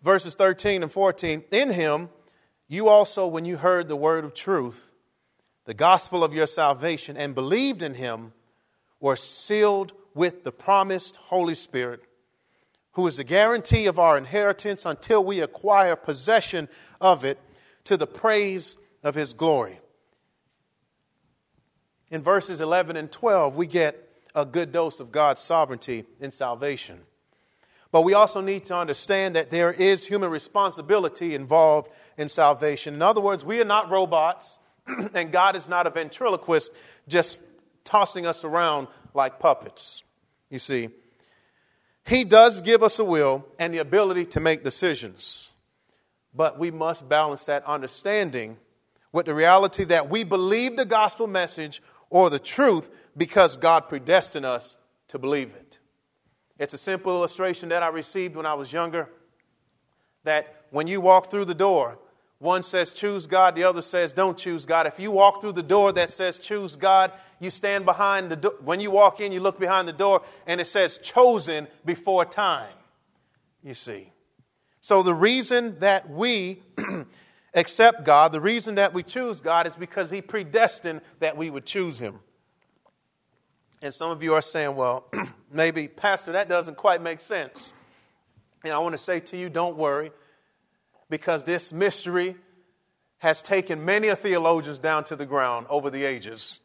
verses 0.02 0.34
13 0.34 0.82
and 0.82 0.92
14 0.92 1.44
In 1.50 1.70
him, 1.70 2.10
you 2.68 2.88
also, 2.88 3.26
when 3.26 3.44
you 3.44 3.58
heard 3.58 3.88
the 3.88 3.96
word 3.96 4.24
of 4.24 4.34
truth, 4.34 4.88
the 5.64 5.74
gospel 5.74 6.24
of 6.24 6.32
your 6.32 6.46
salvation, 6.46 7.16
and 7.16 7.34
believed 7.34 7.82
in 7.82 7.94
him, 7.94 8.32
were 9.00 9.16
sealed 9.16 9.92
with 10.14 10.44
the 10.44 10.52
promised 10.52 11.16
Holy 11.16 11.54
Spirit, 11.54 12.02
who 12.92 13.06
is 13.06 13.16
the 13.16 13.24
guarantee 13.24 13.86
of 13.86 13.98
our 13.98 14.16
inheritance 14.16 14.84
until 14.84 15.24
we 15.24 15.40
acquire 15.40 15.96
possession 15.96 16.68
of 17.00 17.24
it 17.24 17.38
to 17.84 17.96
the 17.96 18.06
praise 18.06 18.76
of 19.02 19.14
his 19.14 19.32
glory. 19.32 19.80
In 22.10 22.22
verses 22.22 22.60
11 22.60 22.96
and 22.96 23.10
12, 23.10 23.56
we 23.56 23.66
get 23.66 24.08
a 24.34 24.44
good 24.44 24.72
dose 24.72 25.00
of 25.00 25.12
God's 25.12 25.40
sovereignty 25.40 26.04
in 26.20 26.32
salvation. 26.32 27.00
But 27.92 28.02
we 28.02 28.14
also 28.14 28.40
need 28.40 28.64
to 28.64 28.76
understand 28.76 29.36
that 29.36 29.50
there 29.50 29.70
is 29.70 30.06
human 30.06 30.30
responsibility 30.30 31.34
involved 31.34 31.90
in 32.16 32.30
salvation. 32.30 32.94
In 32.94 33.02
other 33.02 33.20
words, 33.20 33.44
we 33.44 33.60
are 33.60 33.66
not 33.66 33.90
robots, 33.90 34.58
and 35.14 35.30
God 35.30 35.54
is 35.54 35.68
not 35.68 35.86
a 35.86 35.90
ventriloquist 35.90 36.72
just 37.06 37.40
tossing 37.84 38.26
us 38.26 38.44
around 38.44 38.88
like 39.12 39.38
puppets. 39.38 40.02
You 40.48 40.58
see, 40.58 40.88
He 42.06 42.24
does 42.24 42.62
give 42.62 42.82
us 42.82 42.98
a 42.98 43.04
will 43.04 43.46
and 43.58 43.74
the 43.74 43.78
ability 43.78 44.24
to 44.26 44.40
make 44.40 44.64
decisions. 44.64 45.50
But 46.34 46.58
we 46.58 46.70
must 46.70 47.10
balance 47.10 47.44
that 47.44 47.62
understanding 47.66 48.56
with 49.12 49.26
the 49.26 49.34
reality 49.34 49.84
that 49.84 50.08
we 50.08 50.24
believe 50.24 50.78
the 50.78 50.86
gospel 50.86 51.26
message 51.26 51.82
or 52.08 52.30
the 52.30 52.38
truth 52.38 52.88
because 53.14 53.58
God 53.58 53.90
predestined 53.90 54.46
us 54.46 54.78
to 55.08 55.18
believe 55.18 55.48
it. 55.48 55.61
It's 56.62 56.74
a 56.74 56.78
simple 56.78 57.12
illustration 57.12 57.70
that 57.70 57.82
I 57.82 57.88
received 57.88 58.36
when 58.36 58.46
I 58.46 58.54
was 58.54 58.72
younger 58.72 59.08
that 60.22 60.66
when 60.70 60.86
you 60.86 61.00
walk 61.00 61.28
through 61.28 61.46
the 61.46 61.56
door, 61.56 61.98
one 62.38 62.62
says 62.62 62.92
choose 62.92 63.26
God, 63.26 63.56
the 63.56 63.64
other 63.64 63.82
says 63.82 64.12
don't 64.12 64.38
choose 64.38 64.64
God. 64.64 64.86
If 64.86 65.00
you 65.00 65.10
walk 65.10 65.40
through 65.40 65.54
the 65.54 65.62
door 65.64 65.90
that 65.94 66.12
says 66.12 66.38
choose 66.38 66.76
God, 66.76 67.10
you 67.40 67.50
stand 67.50 67.84
behind 67.84 68.30
the 68.30 68.36
door. 68.36 68.54
When 68.60 68.78
you 68.78 68.92
walk 68.92 69.18
in, 69.18 69.32
you 69.32 69.40
look 69.40 69.58
behind 69.58 69.88
the 69.88 69.92
door 69.92 70.22
and 70.46 70.60
it 70.60 70.68
says 70.68 70.98
chosen 70.98 71.66
before 71.84 72.24
time. 72.24 72.74
You 73.64 73.74
see. 73.74 74.12
So 74.80 75.02
the 75.02 75.14
reason 75.14 75.80
that 75.80 76.08
we 76.08 76.62
accept 77.54 78.04
God, 78.04 78.30
the 78.30 78.40
reason 78.40 78.76
that 78.76 78.94
we 78.94 79.02
choose 79.02 79.40
God 79.40 79.66
is 79.66 79.74
because 79.74 80.12
He 80.12 80.22
predestined 80.22 81.00
that 81.18 81.36
we 81.36 81.50
would 81.50 81.66
choose 81.66 81.98
Him. 81.98 82.20
And 83.82 83.92
some 83.92 84.12
of 84.12 84.22
you 84.22 84.34
are 84.34 84.42
saying, 84.42 84.76
well, 84.76 85.10
maybe, 85.52 85.88
Pastor, 85.88 86.32
that 86.32 86.48
doesn't 86.48 86.76
quite 86.76 87.02
make 87.02 87.20
sense. 87.20 87.72
And 88.64 88.72
I 88.72 88.78
want 88.78 88.92
to 88.92 88.98
say 88.98 89.20
to 89.20 89.36
you, 89.36 89.48
don't 89.48 89.76
worry, 89.76 90.10
because 91.10 91.44
this 91.44 91.72
mystery 91.72 92.36
has 93.18 93.42
taken 93.42 93.84
many 93.84 94.08
a 94.08 94.16
theologians 94.16 94.78
down 94.78 95.04
to 95.04 95.16
the 95.16 95.26
ground 95.26 95.66
over 95.68 95.90
the 95.90 96.04
ages. 96.04 96.58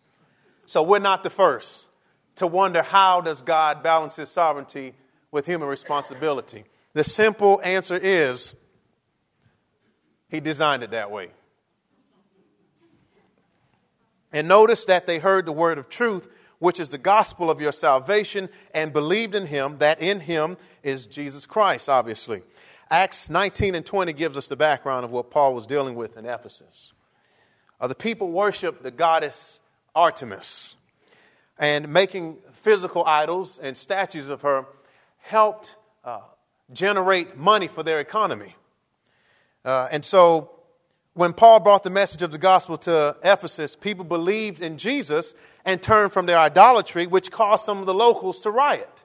So 0.65 0.81
we're 0.83 0.99
not 0.99 1.23
the 1.23 1.29
first 1.29 1.87
to 2.35 2.47
wonder 2.47 2.81
how 2.81 3.21
does 3.21 3.41
God 3.41 3.83
balance 3.83 4.15
his 4.15 4.29
sovereignty 4.29 4.93
with 5.31 5.45
human 5.45 5.67
responsibility. 5.67 6.63
The 6.93 7.03
simple 7.03 7.61
answer 7.63 7.95
is 7.95 8.55
he 10.29 10.39
designed 10.39 10.83
it 10.83 10.91
that 10.91 11.11
way. 11.11 11.29
And 14.31 14.47
notice 14.47 14.85
that 14.85 15.07
they 15.07 15.19
heard 15.19 15.45
the 15.45 15.51
word 15.51 15.77
of 15.77 15.89
truth 15.89 16.27
which 16.59 16.79
is 16.79 16.89
the 16.89 16.97
gospel 16.97 17.49
of 17.49 17.61
your 17.61 17.71
salvation, 17.71 18.49
and 18.73 18.93
believed 18.93 19.35
in 19.35 19.45
him, 19.45 19.77
that 19.77 20.01
in 20.01 20.19
him 20.21 20.57
is 20.83 21.07
Jesus 21.07 21.45
Christ, 21.45 21.89
obviously. 21.89 22.41
Acts 22.89 23.29
19 23.29 23.75
and 23.75 23.85
20 23.85 24.13
gives 24.13 24.37
us 24.37 24.47
the 24.47 24.55
background 24.55 25.03
of 25.03 25.11
what 25.11 25.29
Paul 25.29 25.53
was 25.53 25.65
dealing 25.65 25.95
with 25.95 26.17
in 26.17 26.25
Ephesus. 26.25 26.93
Uh, 27.79 27.87
the 27.87 27.95
people 27.95 28.31
worshiped 28.31 28.81
the 28.81 28.91
goddess 28.91 29.61
Artemis, 29.97 30.75
and 31.57 31.89
making 31.89 32.37
physical 32.53 33.03
idols 33.05 33.57
and 33.57 33.75
statues 33.75 34.29
of 34.29 34.43
her 34.43 34.65
helped 35.17 35.75
uh, 36.03 36.19
generate 36.71 37.35
money 37.35 37.67
for 37.67 37.81
their 37.81 37.99
economy. 37.99 38.55
Uh, 39.65 39.87
and 39.91 40.05
so 40.05 40.51
when 41.15 41.33
Paul 41.33 41.61
brought 41.61 41.83
the 41.83 41.89
message 41.89 42.21
of 42.21 42.31
the 42.31 42.37
gospel 42.37 42.77
to 42.77 43.17
Ephesus, 43.23 43.75
people 43.75 44.05
believed 44.05 44.61
in 44.61 44.77
Jesus 44.77 45.33
and 45.67 45.83
turn 45.83 46.09
from 46.09 46.25
their 46.25 46.37
idolatry, 46.37 47.05
which 47.05 47.29
caused 47.29 47.65
some 47.65 47.79
of 47.79 47.85
the 47.85 47.93
locals 47.93 48.39
to 48.39 48.49
riot. 48.49 49.03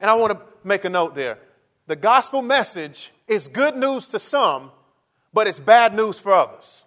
And 0.00 0.10
I 0.10 0.14
want 0.14 0.32
to 0.32 0.40
make 0.66 0.86
a 0.86 0.88
note 0.88 1.14
there. 1.14 1.38
The 1.86 1.96
gospel 1.96 2.40
message 2.40 3.12
is 3.28 3.46
good 3.46 3.76
news 3.76 4.08
to 4.08 4.18
some, 4.18 4.72
but 5.34 5.46
it's 5.46 5.60
bad 5.60 5.94
news 5.94 6.18
for 6.18 6.32
others. 6.32 6.84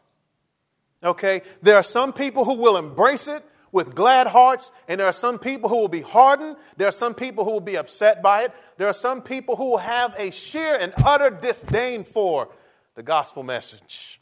Okay? 1.03 1.43
There 1.61 1.75
are 1.75 1.83
some 1.83 2.11
people 2.11 2.45
who 2.45 2.55
will 2.55 2.77
embrace 2.77 3.27
it 3.27 3.45
with 3.71 3.93
glad 3.93 4.25
hearts, 4.25 4.71
and 4.87 4.99
there 4.99 5.07
are 5.07 5.13
some 5.13 5.37
people 5.37 5.69
who 5.69 5.77
will 5.77 5.87
be 5.87 6.01
hardened. 6.01 6.57
There 6.77 6.87
are 6.87 6.91
some 6.91 7.13
people 7.13 7.45
who 7.45 7.51
will 7.51 7.59
be 7.59 7.77
upset 7.77 8.23
by 8.23 8.45
it. 8.45 8.53
There 8.77 8.87
are 8.87 8.93
some 8.93 9.21
people 9.21 9.55
who 9.55 9.69
will 9.69 9.77
have 9.77 10.15
a 10.17 10.31
sheer 10.31 10.75
and 10.75 10.93
utter 11.05 11.29
disdain 11.29 12.03
for 12.03 12.49
the 12.95 13.03
gospel 13.03 13.43
message. 13.43 14.19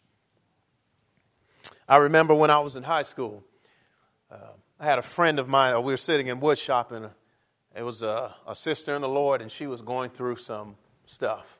I 1.88 1.98
remember 1.98 2.36
when 2.36 2.50
I 2.50 2.60
was 2.60 2.76
in 2.76 2.84
high 2.84 3.04
school, 3.04 3.45
I 4.80 4.86
had 4.86 5.00
a 5.00 5.04
friend 5.04 5.40
of 5.40 5.48
mine, 5.48 5.76
we 5.84 5.94
were 5.94 5.98
sitting 5.98 6.28
in 6.28 6.40
wood 6.40 6.58
shopping. 6.58 7.10
It 7.76 7.84
was 7.84 8.04
a, 8.04 8.36
a, 8.48 8.56
sister 8.56 8.96
in 8.96 9.02
the 9.02 9.10
Lord, 9.10 9.42
and 9.42 9.52
she 9.52 9.68
was 9.68 9.82
going 9.82 10.10
through 10.10 10.38
some 10.38 10.76
stuff. 11.06 11.58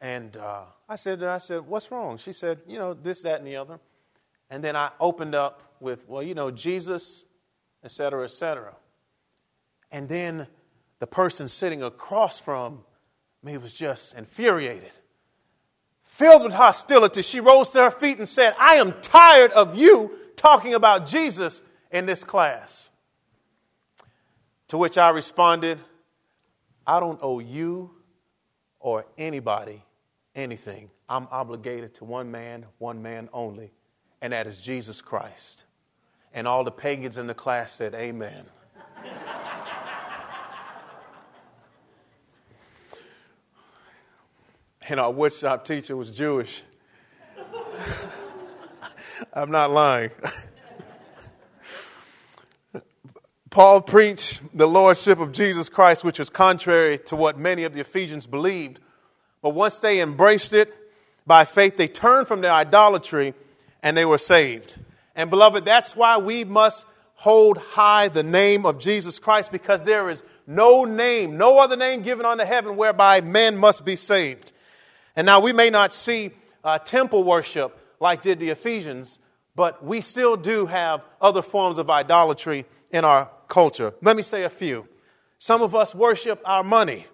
And 0.00 0.36
uh, 0.36 0.62
I 0.88 0.96
said, 0.96 1.22
I 1.22 1.38
said, 1.38 1.66
what's 1.66 1.90
wrong? 1.90 2.18
She 2.18 2.32
said, 2.32 2.60
you 2.66 2.78
know, 2.78 2.94
this, 2.94 3.22
that, 3.22 3.38
and 3.38 3.46
the 3.46 3.56
other. 3.56 3.80
And 4.48 4.62
then 4.62 4.76
I 4.76 4.90
opened 4.98 5.34
up 5.34 5.74
with, 5.80 6.08
well, 6.08 6.22
you 6.22 6.34
know, 6.34 6.50
Jesus, 6.50 7.24
et 7.84 7.90
cetera, 7.90 8.24
et 8.24 8.30
cetera. 8.30 8.74
And 9.92 10.08
then 10.08 10.46
the 10.98 11.06
person 11.06 11.48
sitting 11.48 11.82
across 11.82 12.38
from 12.38 12.84
me 13.42 13.56
was 13.56 13.74
just 13.74 14.14
infuriated 14.14 14.92
filled 16.20 16.42
with 16.42 16.52
hostility, 16.52 17.22
she 17.22 17.40
rose 17.40 17.70
to 17.70 17.82
her 17.82 17.90
feet 17.90 18.18
and 18.18 18.28
said, 18.28 18.54
I 18.58 18.74
am 18.74 18.92
tired 19.00 19.52
of 19.52 19.74
you 19.74 20.10
talking 20.36 20.74
about 20.74 21.06
Jesus 21.06 21.62
in 21.90 22.06
this 22.06 22.24
class. 22.24 22.88
To 24.68 24.78
which 24.78 24.96
I 24.98 25.10
responded, 25.10 25.78
I 26.86 27.00
don't 27.00 27.18
owe 27.22 27.40
you 27.40 27.90
or 28.78 29.04
anybody 29.18 29.82
anything. 30.34 30.90
I'm 31.08 31.26
obligated 31.30 31.94
to 31.94 32.04
one 32.04 32.30
man, 32.30 32.66
one 32.78 33.02
man 33.02 33.28
only, 33.32 33.72
and 34.22 34.32
that 34.32 34.46
is 34.46 34.58
Jesus 34.58 35.00
Christ. 35.00 35.64
And 36.32 36.46
all 36.46 36.62
the 36.62 36.70
pagans 36.70 37.18
in 37.18 37.26
the 37.26 37.34
class 37.34 37.72
said, 37.72 37.94
Amen. 37.94 38.44
and 44.88 45.00
our 45.00 45.12
woodshop 45.12 45.64
teacher 45.64 45.96
was 45.96 46.12
Jewish. 46.12 46.62
I'm 49.34 49.50
not 49.50 49.72
lying. 49.72 50.10
Paul 53.50 53.82
preached 53.82 54.42
the 54.56 54.68
lordship 54.68 55.18
of 55.18 55.32
Jesus 55.32 55.68
Christ, 55.68 56.04
which 56.04 56.20
was 56.20 56.30
contrary 56.30 56.98
to 57.06 57.16
what 57.16 57.36
many 57.36 57.64
of 57.64 57.74
the 57.74 57.80
Ephesians 57.80 58.28
believed. 58.28 58.78
But 59.42 59.50
once 59.50 59.80
they 59.80 60.00
embraced 60.00 60.52
it 60.52 60.72
by 61.26 61.44
faith, 61.44 61.76
they 61.76 61.88
turned 61.88 62.28
from 62.28 62.42
their 62.42 62.52
idolatry 62.52 63.34
and 63.82 63.96
they 63.96 64.04
were 64.04 64.18
saved. 64.18 64.78
And 65.16 65.30
beloved, 65.30 65.64
that's 65.64 65.96
why 65.96 66.18
we 66.18 66.44
must 66.44 66.86
hold 67.14 67.58
high 67.58 68.06
the 68.08 68.22
name 68.22 68.64
of 68.64 68.78
Jesus 68.78 69.18
Christ 69.18 69.50
because 69.50 69.82
there 69.82 70.08
is 70.08 70.22
no 70.46 70.84
name, 70.84 71.36
no 71.36 71.58
other 71.58 71.76
name 71.76 72.02
given 72.02 72.24
unto 72.24 72.44
heaven 72.44 72.76
whereby 72.76 73.20
men 73.20 73.56
must 73.56 73.84
be 73.84 73.96
saved. 73.96 74.52
And 75.16 75.26
now 75.26 75.40
we 75.40 75.52
may 75.52 75.70
not 75.70 75.92
see 75.92 76.30
uh, 76.62 76.78
temple 76.78 77.24
worship 77.24 77.76
like 77.98 78.22
did 78.22 78.38
the 78.38 78.50
Ephesians, 78.50 79.18
but 79.56 79.84
we 79.84 80.00
still 80.00 80.36
do 80.36 80.66
have 80.66 81.02
other 81.20 81.42
forms 81.42 81.78
of 81.78 81.90
idolatry 81.90 82.64
in 82.92 83.04
our 83.04 83.28
culture. 83.50 83.92
Let 84.00 84.16
me 84.16 84.22
say 84.22 84.44
a 84.44 84.50
few. 84.50 84.88
Some 85.38 85.60
of 85.60 85.74
us 85.74 85.94
worship 85.94 86.40
our 86.46 86.64
money. 86.64 87.06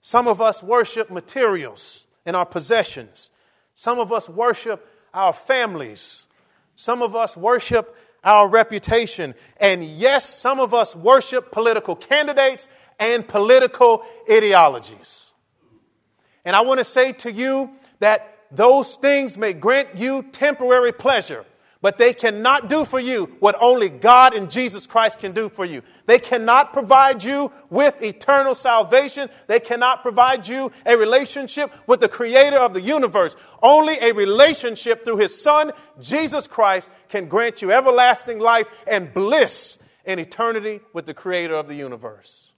Some 0.00 0.28
of 0.28 0.40
us 0.40 0.62
worship 0.62 1.10
materials 1.10 2.06
and 2.24 2.36
our 2.36 2.46
possessions. 2.46 3.30
Some 3.74 3.98
of 3.98 4.12
us 4.12 4.28
worship 4.28 4.86
our 5.12 5.32
families. 5.32 6.28
Some 6.76 7.02
of 7.02 7.16
us 7.16 7.36
worship 7.36 7.96
our 8.22 8.48
reputation. 8.48 9.34
And 9.56 9.84
yes, 9.84 10.28
some 10.28 10.60
of 10.60 10.74
us 10.74 10.94
worship 10.94 11.50
political 11.50 11.96
candidates 11.96 12.68
and 12.98 13.26
political 13.26 14.04
ideologies. 14.30 15.32
And 16.44 16.54
I 16.54 16.60
want 16.60 16.78
to 16.78 16.84
say 16.84 17.12
to 17.12 17.32
you 17.32 17.70
that 18.00 18.38
those 18.50 18.96
things 18.96 19.36
may 19.38 19.52
grant 19.52 19.96
you 19.96 20.22
temporary 20.30 20.92
pleasure, 20.92 21.44
but 21.84 21.98
they 21.98 22.14
cannot 22.14 22.70
do 22.70 22.86
for 22.86 22.98
you 22.98 23.26
what 23.40 23.54
only 23.60 23.90
God 23.90 24.32
and 24.32 24.50
Jesus 24.50 24.86
Christ 24.86 25.18
can 25.18 25.32
do 25.32 25.50
for 25.50 25.66
you. 25.66 25.82
They 26.06 26.18
cannot 26.18 26.72
provide 26.72 27.22
you 27.22 27.52
with 27.68 28.02
eternal 28.02 28.54
salvation. 28.54 29.28
They 29.48 29.60
cannot 29.60 30.00
provide 30.00 30.48
you 30.48 30.72
a 30.86 30.96
relationship 30.96 31.70
with 31.86 32.00
the 32.00 32.08
creator 32.08 32.56
of 32.56 32.72
the 32.72 32.80
universe. 32.80 33.36
Only 33.62 33.98
a 34.00 34.12
relationship 34.12 35.04
through 35.04 35.18
his 35.18 35.38
son, 35.38 35.72
Jesus 36.00 36.46
Christ, 36.46 36.90
can 37.10 37.26
grant 37.26 37.60
you 37.60 37.70
everlasting 37.70 38.38
life 38.38 38.66
and 38.86 39.12
bliss 39.12 39.78
in 40.06 40.18
eternity 40.18 40.80
with 40.94 41.04
the 41.04 41.12
creator 41.12 41.54
of 41.54 41.68
the 41.68 41.74
universe. 41.74 42.50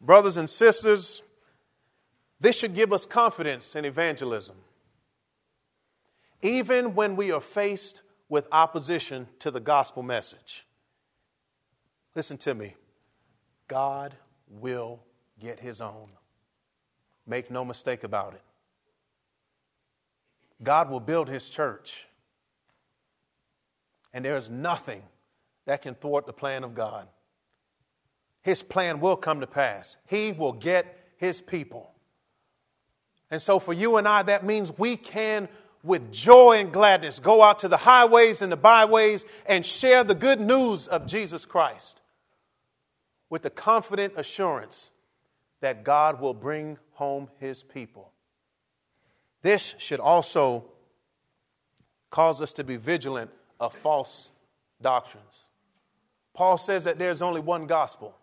Brothers 0.00 0.38
and 0.38 0.48
sisters, 0.48 1.21
this 2.42 2.58
should 2.58 2.74
give 2.74 2.92
us 2.92 3.06
confidence 3.06 3.74
in 3.74 3.86
evangelism. 3.86 4.56
Even 6.42 6.94
when 6.94 7.16
we 7.16 7.32
are 7.32 7.40
faced 7.40 8.02
with 8.28 8.46
opposition 8.52 9.26
to 9.38 9.50
the 9.50 9.60
gospel 9.60 10.02
message. 10.02 10.66
Listen 12.14 12.36
to 12.38 12.54
me. 12.54 12.74
God 13.68 14.14
will 14.48 15.00
get 15.40 15.58
his 15.58 15.80
own. 15.80 16.10
Make 17.26 17.50
no 17.50 17.64
mistake 17.64 18.04
about 18.04 18.34
it. 18.34 18.42
God 20.62 20.90
will 20.90 21.00
build 21.00 21.30
his 21.30 21.48
church. 21.48 22.06
And 24.12 24.22
there 24.22 24.36
is 24.36 24.50
nothing 24.50 25.02
that 25.64 25.80
can 25.80 25.94
thwart 25.94 26.26
the 26.26 26.34
plan 26.34 26.64
of 26.64 26.74
God 26.74 27.08
his 28.42 28.62
plan 28.62 29.00
will 29.00 29.16
come 29.16 29.40
to 29.40 29.46
pass. 29.46 29.96
He 30.06 30.32
will 30.32 30.52
get 30.52 31.14
his 31.16 31.40
people. 31.40 31.91
And 33.32 33.40
so, 33.40 33.58
for 33.58 33.72
you 33.72 33.96
and 33.96 34.06
I, 34.06 34.22
that 34.24 34.44
means 34.44 34.76
we 34.76 34.94
can, 34.94 35.48
with 35.82 36.12
joy 36.12 36.58
and 36.58 36.70
gladness, 36.70 37.18
go 37.18 37.42
out 37.42 37.60
to 37.60 37.68
the 37.68 37.78
highways 37.78 38.42
and 38.42 38.52
the 38.52 38.58
byways 38.58 39.24
and 39.46 39.64
share 39.64 40.04
the 40.04 40.14
good 40.14 40.38
news 40.38 40.86
of 40.86 41.06
Jesus 41.06 41.46
Christ 41.46 42.02
with 43.30 43.40
the 43.40 43.48
confident 43.48 44.12
assurance 44.18 44.90
that 45.62 45.82
God 45.82 46.20
will 46.20 46.34
bring 46.34 46.76
home 46.92 47.30
his 47.38 47.62
people. 47.62 48.12
This 49.40 49.76
should 49.78 49.98
also 49.98 50.66
cause 52.10 52.42
us 52.42 52.52
to 52.52 52.64
be 52.64 52.76
vigilant 52.76 53.30
of 53.58 53.72
false 53.72 54.30
doctrines. 54.82 55.48
Paul 56.34 56.58
says 56.58 56.84
that 56.84 56.98
there's 56.98 57.22
only 57.22 57.40
one 57.40 57.66
gospel. 57.66 58.14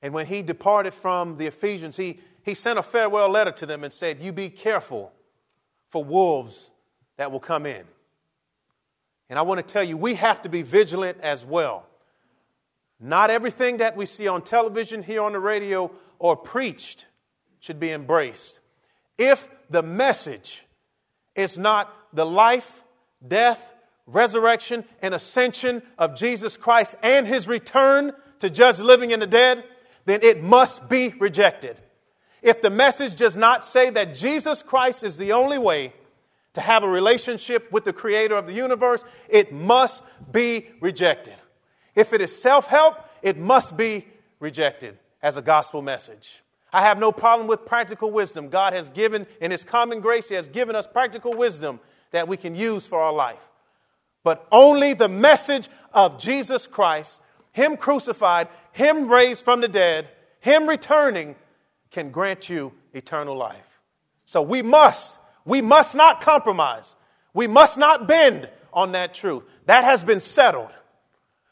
And 0.00 0.14
when 0.14 0.26
he 0.26 0.42
departed 0.42 0.94
from 0.94 1.36
the 1.38 1.48
Ephesians, 1.48 1.96
he, 1.96 2.20
he 2.42 2.54
sent 2.54 2.78
a 2.78 2.82
farewell 2.82 3.28
letter 3.28 3.52
to 3.52 3.66
them 3.66 3.84
and 3.84 3.92
said, 3.92 4.20
You 4.20 4.32
be 4.32 4.50
careful 4.50 5.12
for 5.88 6.04
wolves 6.04 6.70
that 7.16 7.30
will 7.30 7.40
come 7.40 7.66
in. 7.66 7.84
And 9.28 9.38
I 9.38 9.42
want 9.42 9.66
to 9.66 9.72
tell 9.72 9.84
you, 9.84 9.96
we 9.96 10.14
have 10.14 10.42
to 10.42 10.48
be 10.48 10.62
vigilant 10.62 11.18
as 11.22 11.44
well. 11.44 11.86
Not 13.00 13.30
everything 13.30 13.78
that 13.78 13.96
we 13.96 14.06
see 14.06 14.28
on 14.28 14.42
television, 14.42 15.02
here 15.02 15.22
on 15.22 15.32
the 15.32 15.40
radio, 15.40 15.90
or 16.18 16.36
preached 16.36 17.06
should 17.60 17.80
be 17.80 17.90
embraced. 17.90 18.60
If 19.18 19.48
the 19.70 19.82
message 19.82 20.64
is 21.34 21.58
not 21.58 21.92
the 22.12 22.26
life, 22.26 22.82
death, 23.26 23.72
resurrection, 24.06 24.84
and 25.00 25.14
ascension 25.14 25.82
of 25.98 26.14
Jesus 26.14 26.56
Christ 26.56 26.96
and 27.02 27.26
his 27.26 27.48
return 27.48 28.12
to 28.40 28.50
judge 28.50 28.76
the 28.76 28.84
living 28.84 29.12
and 29.12 29.22
the 29.22 29.26
dead, 29.26 29.64
then 30.04 30.20
it 30.22 30.42
must 30.42 30.88
be 30.88 31.14
rejected. 31.18 31.80
If 32.42 32.60
the 32.60 32.70
message 32.70 33.14
does 33.14 33.36
not 33.36 33.64
say 33.64 33.90
that 33.90 34.14
Jesus 34.14 34.62
Christ 34.62 35.04
is 35.04 35.16
the 35.16 35.32
only 35.32 35.58
way 35.58 35.92
to 36.54 36.60
have 36.60 36.82
a 36.82 36.88
relationship 36.88 37.70
with 37.72 37.84
the 37.84 37.92
creator 37.92 38.36
of 38.36 38.46
the 38.46 38.52
universe, 38.52 39.04
it 39.28 39.52
must 39.52 40.02
be 40.30 40.68
rejected. 40.80 41.34
If 41.94 42.12
it 42.12 42.20
is 42.20 42.40
self 42.40 42.66
help, 42.66 42.96
it 43.22 43.38
must 43.38 43.76
be 43.76 44.06
rejected 44.40 44.98
as 45.22 45.36
a 45.36 45.42
gospel 45.42 45.82
message. 45.82 46.42
I 46.72 46.82
have 46.82 46.98
no 46.98 47.12
problem 47.12 47.46
with 47.46 47.64
practical 47.66 48.10
wisdom. 48.10 48.48
God 48.48 48.72
has 48.72 48.90
given, 48.90 49.26
in 49.40 49.50
His 49.50 49.62
common 49.62 50.00
grace, 50.00 50.28
He 50.28 50.34
has 50.34 50.48
given 50.48 50.74
us 50.74 50.86
practical 50.86 51.34
wisdom 51.34 51.80
that 52.10 52.28
we 52.28 52.36
can 52.36 52.54
use 52.54 52.86
for 52.86 52.98
our 52.98 53.12
life. 53.12 53.42
But 54.24 54.46
only 54.50 54.94
the 54.94 55.08
message 55.08 55.68
of 55.92 56.18
Jesus 56.18 56.66
Christ, 56.66 57.20
Him 57.52 57.76
crucified, 57.76 58.48
him 58.72 59.08
raised 59.08 59.44
from 59.44 59.60
the 59.60 59.68
dead, 59.68 60.08
Him 60.40 60.68
returning, 60.68 61.36
can 61.92 62.10
grant 62.10 62.48
you 62.48 62.72
eternal 62.92 63.36
life. 63.36 63.80
So 64.24 64.42
we 64.42 64.62
must, 64.62 65.18
we 65.44 65.62
must 65.62 65.94
not 65.94 66.20
compromise. 66.20 66.96
We 67.34 67.46
must 67.46 67.78
not 67.78 68.08
bend 68.08 68.48
on 68.72 68.92
that 68.92 69.14
truth. 69.14 69.44
That 69.66 69.84
has 69.84 70.02
been 70.02 70.20
settled. 70.20 70.70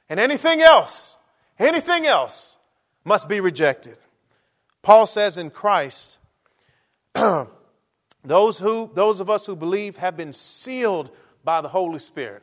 And 0.09 0.18
anything 0.18 0.61
else, 0.61 1.16
anything 1.59 2.07
else 2.07 2.57
must 3.05 3.29
be 3.29 3.40
rejected. 3.40 3.96
Paul 4.83 5.07
says 5.07 5.37
in 5.37 5.50
Christ, 5.50 6.18
those, 7.14 8.59
who, 8.59 8.90
those 8.94 9.20
of 9.20 9.29
us 9.29 9.46
who 9.46 9.55
believe 9.55 9.98
have 9.98 10.16
been 10.16 10.33
sealed 10.33 11.11
by 11.44 11.61
the 11.61 11.68
Holy 11.68 11.98
Spirit. 11.98 12.42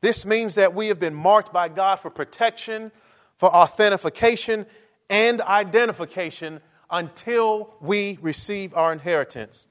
This 0.00 0.26
means 0.26 0.56
that 0.56 0.74
we 0.74 0.88
have 0.88 0.98
been 0.98 1.14
marked 1.14 1.52
by 1.52 1.68
God 1.68 1.96
for 1.96 2.10
protection, 2.10 2.90
for 3.36 3.52
authentication, 3.52 4.66
and 5.08 5.40
identification 5.42 6.60
until 6.92 7.74
we 7.80 8.18
receive 8.20 8.74
our 8.74 8.92
inheritance. 8.92 9.66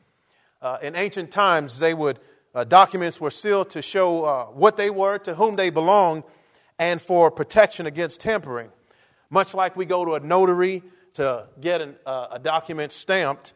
Uh, 0.61 0.79
in 0.81 0.95
ancient 0.95 1.31
times, 1.31 1.79
they 1.79 1.93
would 1.93 2.19
uh, 2.53 2.65
documents 2.65 3.21
were 3.21 3.31
sealed 3.31 3.69
to 3.69 3.81
show 3.81 4.25
uh, 4.25 4.45
what 4.47 4.75
they 4.75 4.89
were, 4.89 5.17
to 5.19 5.35
whom 5.35 5.55
they 5.55 5.69
belonged, 5.69 6.23
and 6.77 7.01
for 7.01 7.31
protection 7.31 7.85
against 7.85 8.19
tampering. 8.19 8.69
Much 9.29 9.53
like 9.53 9.77
we 9.77 9.85
go 9.85 10.03
to 10.03 10.15
a 10.15 10.19
notary 10.19 10.83
to 11.13 11.47
get 11.61 11.79
an, 11.79 11.95
uh, 12.05 12.27
a 12.31 12.39
document 12.39 12.91
stamped, 12.91 13.53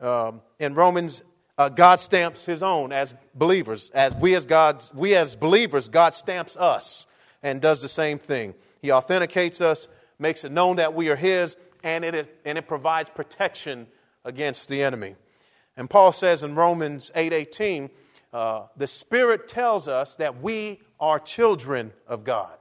um, 0.00 0.40
in 0.58 0.74
Romans, 0.74 1.22
uh, 1.58 1.68
God 1.68 2.00
stamps 2.00 2.46
His 2.46 2.62
own 2.62 2.92
as 2.92 3.14
believers. 3.34 3.90
As 3.90 4.14
we 4.14 4.34
as 4.34 4.46
God's, 4.46 4.94
we 4.94 5.14
as 5.14 5.36
believers, 5.36 5.88
God 5.88 6.14
stamps 6.14 6.56
us 6.56 7.06
and 7.42 7.60
does 7.60 7.82
the 7.82 7.88
same 7.88 8.18
thing. 8.18 8.54
He 8.80 8.92
authenticates 8.92 9.60
us, 9.60 9.88
makes 10.18 10.44
it 10.44 10.52
known 10.52 10.76
that 10.76 10.94
we 10.94 11.10
are 11.10 11.16
His, 11.16 11.56
and 11.82 12.04
it, 12.04 12.40
and 12.44 12.58
it 12.58 12.66
provides 12.66 13.10
protection 13.14 13.86
against 14.24 14.68
the 14.68 14.82
enemy. 14.82 15.14
And 15.76 15.88
Paul 15.88 16.12
says 16.12 16.42
in 16.42 16.54
Romans 16.54 17.10
8:18, 17.14 17.90
uh, 18.32 18.66
the 18.76 18.86
Spirit 18.86 19.48
tells 19.48 19.88
us 19.88 20.16
that 20.16 20.42
we 20.42 20.80
are 21.00 21.18
children 21.18 21.92
of 22.06 22.24
God. 22.24 22.58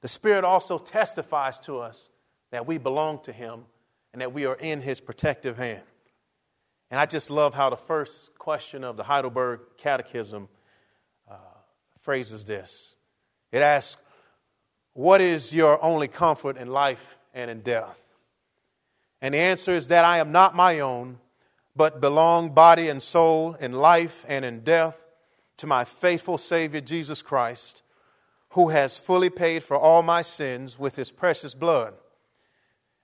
The 0.00 0.08
Spirit 0.08 0.44
also 0.44 0.78
testifies 0.78 1.58
to 1.60 1.78
us 1.78 2.08
that 2.50 2.66
we 2.66 2.78
belong 2.78 3.20
to 3.22 3.32
Him 3.32 3.66
and 4.12 4.22
that 4.22 4.32
we 4.32 4.46
are 4.46 4.56
in 4.56 4.80
His 4.80 5.00
protective 5.00 5.58
hand. 5.58 5.82
And 6.90 6.98
I 6.98 7.06
just 7.06 7.30
love 7.30 7.54
how 7.54 7.70
the 7.70 7.76
first 7.76 8.36
question 8.38 8.82
of 8.82 8.96
the 8.96 9.04
Heidelberg 9.04 9.60
Catechism 9.76 10.48
uh, 11.30 11.36
phrases 12.00 12.44
this. 12.44 12.96
It 13.52 13.62
asks, 13.62 13.96
What 15.00 15.22
is 15.22 15.54
your 15.54 15.82
only 15.82 16.08
comfort 16.08 16.58
in 16.58 16.68
life 16.68 17.16
and 17.32 17.50
in 17.50 17.62
death? 17.62 18.02
And 19.22 19.32
the 19.32 19.38
answer 19.38 19.70
is 19.70 19.88
that 19.88 20.04
I 20.04 20.18
am 20.18 20.30
not 20.30 20.54
my 20.54 20.80
own, 20.80 21.20
but 21.74 22.02
belong 22.02 22.50
body 22.50 22.90
and 22.90 23.02
soul 23.02 23.54
in 23.54 23.72
life 23.72 24.26
and 24.28 24.44
in 24.44 24.60
death 24.60 24.98
to 25.56 25.66
my 25.66 25.86
faithful 25.86 26.36
Savior 26.36 26.82
Jesus 26.82 27.22
Christ, 27.22 27.82
who 28.50 28.68
has 28.68 28.98
fully 28.98 29.30
paid 29.30 29.62
for 29.62 29.74
all 29.74 30.02
my 30.02 30.20
sins 30.20 30.78
with 30.78 30.96
his 30.96 31.10
precious 31.10 31.54
blood 31.54 31.94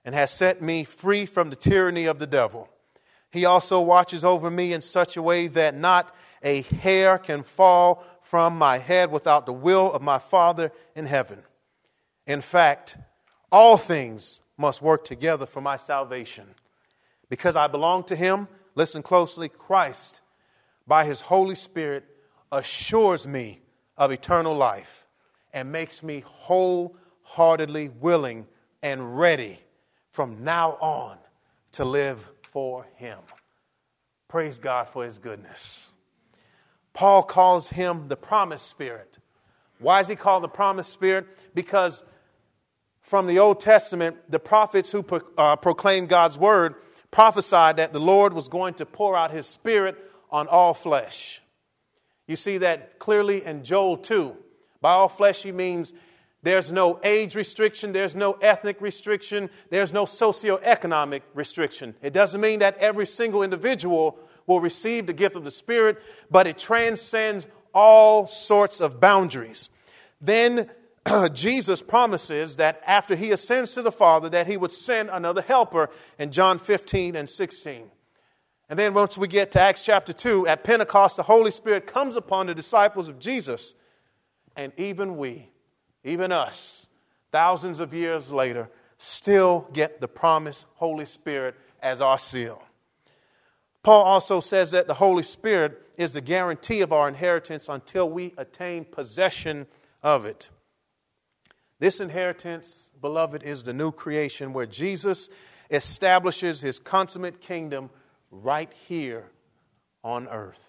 and 0.05 0.13
has 0.13 0.29
set 0.29 0.61
me 0.61 0.83
free 0.83 1.25
from 1.25 1.49
the 1.49 1.55
tyranny 1.55 2.05
of 2.05 2.19
the 2.19 2.27
devil. 2.27 2.69
He 3.31 3.43
also 3.43 3.81
watches 3.81 4.23
over 4.23 4.51
me 4.51 4.71
in 4.71 4.83
such 4.83 5.17
a 5.17 5.23
way 5.23 5.47
that 5.47 5.73
not 5.73 6.13
a 6.43 6.61
hair 6.61 7.17
can 7.17 7.41
fall 7.41 8.03
from 8.21 8.55
my 8.55 8.77
head 8.77 9.09
without 9.09 9.47
the 9.47 9.53
will 9.53 9.91
of 9.91 10.03
my 10.03 10.19
Father 10.19 10.71
in 10.95 11.07
heaven. 11.07 11.41
In 12.27 12.41
fact, 12.41 12.97
all 13.51 13.77
things 13.77 14.41
must 14.57 14.81
work 14.81 15.05
together 15.05 15.45
for 15.45 15.61
my 15.61 15.77
salvation. 15.77 16.45
Because 17.29 17.55
I 17.55 17.67
belong 17.67 18.03
to 18.05 18.15
Him, 18.15 18.47
listen 18.75 19.01
closely, 19.01 19.49
Christ, 19.49 20.21
by 20.85 21.05
His 21.05 21.21
Holy 21.21 21.55
Spirit, 21.55 22.05
assures 22.51 23.25
me 23.25 23.61
of 23.97 24.11
eternal 24.11 24.55
life 24.55 25.07
and 25.53 25.71
makes 25.71 26.03
me 26.03 26.23
wholeheartedly 26.25 27.89
willing 27.89 28.45
and 28.83 29.17
ready 29.17 29.59
from 30.11 30.43
now 30.43 30.71
on 30.81 31.17
to 31.73 31.85
live 31.85 32.29
for 32.51 32.85
Him. 32.95 33.19
Praise 34.27 34.59
God 34.59 34.89
for 34.89 35.05
His 35.05 35.17
goodness. 35.17 35.89
Paul 36.93 37.23
calls 37.23 37.69
Him 37.69 38.09
the 38.09 38.17
promised 38.17 38.67
Spirit. 38.67 39.17
Why 39.79 40.01
is 40.01 40.07
He 40.07 40.15
called 40.15 40.43
the 40.43 40.49
promised 40.49 40.91
Spirit? 40.91 41.27
Because 41.53 42.03
from 43.07 43.25
the 43.25 43.39
Old 43.39 43.61
Testament, 43.61 44.17
the 44.29 44.37
prophets 44.37 44.91
who 44.91 45.01
pro- 45.01 45.21
uh, 45.37 45.55
proclaimed 45.55 46.09
God's 46.09 46.37
word 46.37 46.75
prophesied 47.09 47.77
that 47.77 47.93
the 47.93 48.01
Lord 48.01 48.33
was 48.33 48.49
going 48.49 48.73
to 48.75 48.85
pour 48.85 49.15
out 49.15 49.31
his 49.31 49.47
spirit 49.47 49.97
on 50.29 50.47
all 50.49 50.73
flesh. 50.73 51.41
You 52.27 52.35
see 52.35 52.57
that 52.59 52.99
clearly 52.99 53.45
in 53.45 53.63
Joel 53.63 53.95
2. 53.95 54.35
By 54.81 54.91
all 54.91 55.07
flesh, 55.07 55.41
he 55.41 55.53
means 55.53 55.93
there's 56.43 56.69
no 56.69 56.99
age 57.01 57.33
restriction, 57.33 57.93
there's 57.93 58.13
no 58.13 58.33
ethnic 58.33 58.81
restriction, 58.81 59.49
there's 59.69 59.93
no 59.93 60.03
socioeconomic 60.03 61.21
restriction. 61.33 61.95
It 62.01 62.11
doesn't 62.11 62.41
mean 62.41 62.59
that 62.59 62.75
every 62.77 63.05
single 63.05 63.41
individual 63.41 64.19
will 64.47 64.59
receive 64.59 65.07
the 65.07 65.13
gift 65.13 65.37
of 65.37 65.45
the 65.45 65.51
Spirit, 65.51 65.97
but 66.29 66.45
it 66.45 66.57
transcends 66.57 67.47
all 67.73 68.27
sorts 68.27 68.81
of 68.81 68.99
boundaries. 68.99 69.69
Then 70.19 70.69
Jesus 71.33 71.81
promises 71.81 72.55
that 72.57 72.81
after 72.85 73.15
he 73.15 73.31
ascends 73.31 73.73
to 73.73 73.81
the 73.81 73.91
Father, 73.91 74.29
that 74.29 74.47
he 74.47 74.57
would 74.57 74.71
send 74.71 75.09
another 75.09 75.41
helper 75.41 75.89
in 76.17 76.31
John 76.31 76.59
15 76.59 77.15
and 77.15 77.29
16. 77.29 77.89
And 78.69 78.77
then 78.77 78.93
once 78.93 79.17
we 79.17 79.27
get 79.27 79.51
to 79.51 79.61
Acts 79.61 79.81
chapter 79.81 80.11
2, 80.11 80.47
at 80.47 80.63
Pentecost, 80.63 81.17
the 81.17 81.23
Holy 81.23 81.51
Spirit 81.51 81.87
comes 81.87 82.15
upon 82.15 82.47
the 82.47 82.55
disciples 82.55 83.07
of 83.07 83.19
Jesus. 83.19 83.75
And 84.55 84.73
even 84.77 85.17
we, 85.17 85.49
even 86.03 86.31
us, 86.31 86.87
thousands 87.31 87.79
of 87.79 87.93
years 87.93 88.31
later, 88.31 88.69
still 88.97 89.69
get 89.71 90.01
the 90.01 90.07
promised 90.07 90.65
Holy 90.75 91.05
Spirit 91.05 91.55
as 91.81 92.01
our 92.01 92.19
seal. 92.19 92.61
Paul 93.83 94.03
also 94.03 94.41
says 94.41 94.71
that 94.71 94.87
the 94.87 94.95
Holy 94.95 95.23
Spirit 95.23 95.81
is 95.97 96.13
the 96.13 96.21
guarantee 96.21 96.81
of 96.81 96.91
our 96.91 97.07
inheritance 97.07 97.69
until 97.69 98.09
we 98.09 98.33
attain 98.37 98.83
possession 98.83 99.67
of 100.03 100.25
it. 100.25 100.49
This 101.79 101.99
inheritance, 101.99 102.91
beloved, 102.99 103.43
is 103.43 103.63
the 103.63 103.73
new 103.73 103.91
creation 103.91 104.51
where 104.53 104.65
Jesus 104.65 105.29
establishes 105.69 106.61
his 106.61 106.79
consummate 106.79 107.39
kingdom 107.39 107.89
right 108.31 108.71
here 108.87 109.29
on 110.03 110.27
earth. 110.29 110.67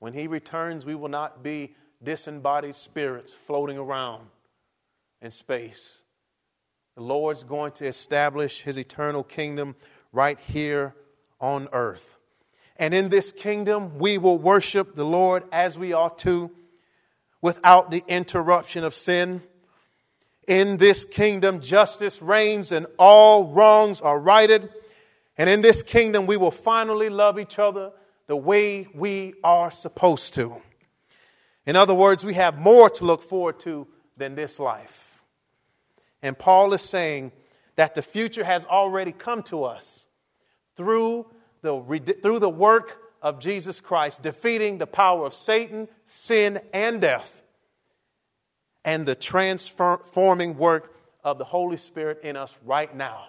When 0.00 0.14
he 0.14 0.26
returns, 0.26 0.84
we 0.84 0.94
will 0.94 1.08
not 1.08 1.42
be 1.42 1.74
disembodied 2.02 2.74
spirits 2.74 3.34
floating 3.34 3.78
around 3.78 4.26
in 5.20 5.30
space. 5.30 6.02
The 6.96 7.02
Lord's 7.02 7.44
going 7.44 7.72
to 7.72 7.86
establish 7.86 8.62
his 8.62 8.76
eternal 8.76 9.22
kingdom 9.22 9.76
right 10.12 10.38
here 10.38 10.94
on 11.40 11.68
earth. 11.72 12.18
And 12.76 12.94
in 12.94 13.08
this 13.08 13.32
kingdom, 13.32 13.98
we 13.98 14.18
will 14.18 14.38
worship 14.38 14.94
the 14.94 15.04
Lord 15.04 15.44
as 15.52 15.76
we 15.76 15.92
ought 15.92 16.18
to 16.20 16.50
without 17.40 17.90
the 17.90 18.02
interruption 18.08 18.84
of 18.84 18.94
sin. 18.94 19.42
In 20.46 20.78
this 20.78 21.04
kingdom, 21.04 21.60
justice 21.60 22.22
reigns 22.22 22.72
and 22.72 22.86
all 22.98 23.52
wrongs 23.52 24.00
are 24.00 24.18
righted. 24.18 24.68
And 25.36 25.48
in 25.48 25.62
this 25.62 25.82
kingdom, 25.82 26.26
we 26.26 26.36
will 26.36 26.50
finally 26.50 27.08
love 27.08 27.38
each 27.38 27.58
other 27.58 27.92
the 28.26 28.36
way 28.36 28.88
we 28.94 29.34
are 29.44 29.70
supposed 29.70 30.34
to. 30.34 30.56
In 31.66 31.76
other 31.76 31.94
words, 31.94 32.24
we 32.24 32.34
have 32.34 32.58
more 32.58 32.88
to 32.90 33.04
look 33.04 33.22
forward 33.22 33.60
to 33.60 33.86
than 34.16 34.34
this 34.34 34.58
life. 34.58 35.22
And 36.22 36.38
Paul 36.38 36.72
is 36.72 36.82
saying 36.82 37.32
that 37.76 37.94
the 37.94 38.02
future 38.02 38.42
has 38.42 38.64
already 38.66 39.12
come 39.12 39.42
to 39.44 39.64
us 39.64 40.06
through 40.76 41.26
the, 41.62 41.80
through 42.22 42.38
the 42.38 42.48
work 42.48 42.98
of 43.22 43.40
Jesus 43.40 43.80
Christ, 43.80 44.22
defeating 44.22 44.78
the 44.78 44.86
power 44.86 45.26
of 45.26 45.34
Satan, 45.34 45.88
sin, 46.06 46.60
and 46.72 47.00
death, 47.00 47.42
and 48.84 49.06
the 49.06 49.14
transforming 49.14 50.56
work 50.56 50.94
of 51.24 51.38
the 51.38 51.44
Holy 51.44 51.76
Spirit 51.76 52.20
in 52.22 52.36
us 52.36 52.56
right 52.64 52.94
now, 52.94 53.26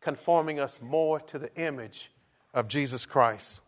conforming 0.00 0.60
us 0.60 0.80
more 0.80 1.20
to 1.20 1.38
the 1.38 1.54
image 1.56 2.10
of 2.54 2.68
Jesus 2.68 3.06
Christ. 3.06 3.60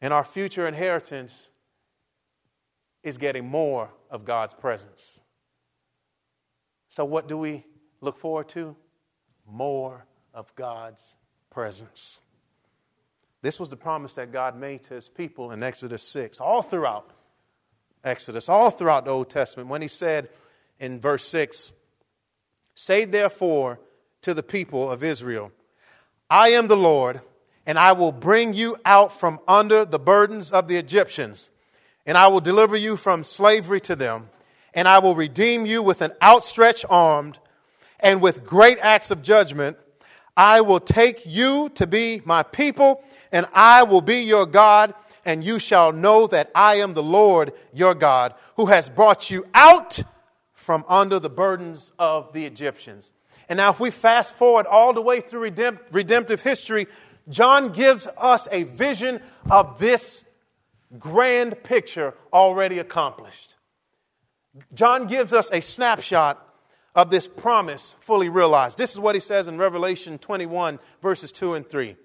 And 0.00 0.12
our 0.12 0.24
future 0.24 0.66
inheritance 0.66 1.48
is 3.02 3.18
getting 3.18 3.46
more 3.46 3.90
of 4.10 4.24
God's 4.24 4.54
presence. 4.54 5.20
So, 6.88 7.04
what 7.04 7.28
do 7.28 7.38
we 7.38 7.64
look 8.00 8.18
forward 8.18 8.48
to? 8.50 8.76
More 9.46 10.04
of 10.34 10.54
God's 10.56 11.14
presence. 11.50 12.18
This 13.42 13.58
was 13.58 13.70
the 13.70 13.76
promise 13.76 14.14
that 14.14 14.32
God 14.32 14.56
made 14.56 14.84
to 14.84 14.94
his 14.94 15.08
people 15.08 15.50
in 15.50 15.64
Exodus 15.64 16.02
6, 16.04 16.38
all 16.40 16.62
throughout 16.62 17.10
Exodus, 18.04 18.48
all 18.48 18.70
throughout 18.70 19.04
the 19.04 19.10
Old 19.10 19.30
Testament, 19.30 19.68
when 19.68 19.82
he 19.82 19.88
said 19.88 20.28
in 20.78 21.00
verse 21.00 21.24
6, 21.26 21.72
Say 22.74 23.04
therefore 23.04 23.80
to 24.22 24.32
the 24.32 24.42
people 24.44 24.90
of 24.90 25.02
Israel, 25.02 25.50
I 26.30 26.50
am 26.50 26.68
the 26.68 26.76
Lord, 26.76 27.20
and 27.66 27.78
I 27.78 27.92
will 27.92 28.12
bring 28.12 28.54
you 28.54 28.76
out 28.84 29.12
from 29.12 29.40
under 29.46 29.84
the 29.84 29.98
burdens 29.98 30.52
of 30.52 30.68
the 30.68 30.76
Egyptians, 30.76 31.50
and 32.06 32.16
I 32.16 32.28
will 32.28 32.40
deliver 32.40 32.76
you 32.76 32.96
from 32.96 33.24
slavery 33.24 33.80
to 33.82 33.96
them, 33.96 34.30
and 34.72 34.86
I 34.86 35.00
will 35.00 35.16
redeem 35.16 35.66
you 35.66 35.82
with 35.82 36.00
an 36.00 36.12
outstretched 36.22 36.84
arm 36.88 37.34
and 37.98 38.22
with 38.22 38.46
great 38.46 38.78
acts 38.80 39.10
of 39.10 39.22
judgment. 39.22 39.76
I 40.36 40.60
will 40.60 40.80
take 40.80 41.26
you 41.26 41.68
to 41.74 41.86
be 41.86 42.22
my 42.24 42.42
people, 42.42 43.04
and 43.32 43.46
I 43.52 43.82
will 43.82 44.02
be 44.02 44.22
your 44.22 44.46
God, 44.46 44.94
and 45.24 45.42
you 45.42 45.58
shall 45.58 45.92
know 45.92 46.26
that 46.28 46.50
I 46.54 46.76
am 46.76 46.94
the 46.94 47.02
Lord 47.02 47.52
your 47.72 47.94
God, 47.94 48.34
who 48.56 48.66
has 48.66 48.88
brought 48.88 49.30
you 49.30 49.46
out 49.54 50.00
from 50.52 50.84
under 50.88 51.18
the 51.18 51.30
burdens 51.30 51.92
of 51.98 52.32
the 52.32 52.44
Egyptians. 52.46 53.10
And 53.48 53.56
now, 53.56 53.70
if 53.70 53.80
we 53.80 53.90
fast 53.90 54.34
forward 54.34 54.66
all 54.66 54.92
the 54.92 55.02
way 55.02 55.20
through 55.20 55.50
redemptive 55.90 56.42
history, 56.42 56.86
John 57.28 57.68
gives 57.68 58.06
us 58.16 58.48
a 58.52 58.64
vision 58.64 59.20
of 59.50 59.78
this 59.78 60.24
grand 60.98 61.62
picture 61.62 62.14
already 62.32 62.78
accomplished. 62.78 63.56
John 64.74 65.06
gives 65.06 65.32
us 65.32 65.50
a 65.50 65.60
snapshot 65.60 66.46
of 66.94 67.10
this 67.10 67.26
promise 67.26 67.96
fully 68.00 68.28
realized. 68.28 68.76
This 68.76 68.92
is 68.92 69.00
what 69.00 69.14
he 69.14 69.20
says 69.20 69.48
in 69.48 69.56
Revelation 69.56 70.18
21, 70.18 70.78
verses 71.00 71.32
2 71.32 71.54
and 71.54 71.66
3. 71.66 71.96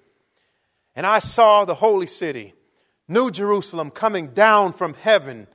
And 0.98 1.06
I 1.06 1.20
saw 1.20 1.64
the 1.64 1.76
holy 1.76 2.08
city, 2.08 2.56
New 3.08 3.30
Jerusalem, 3.30 3.92
coming 3.92 4.30
down 4.34 4.74
from 4.74 4.96
heaven, 4.96 5.46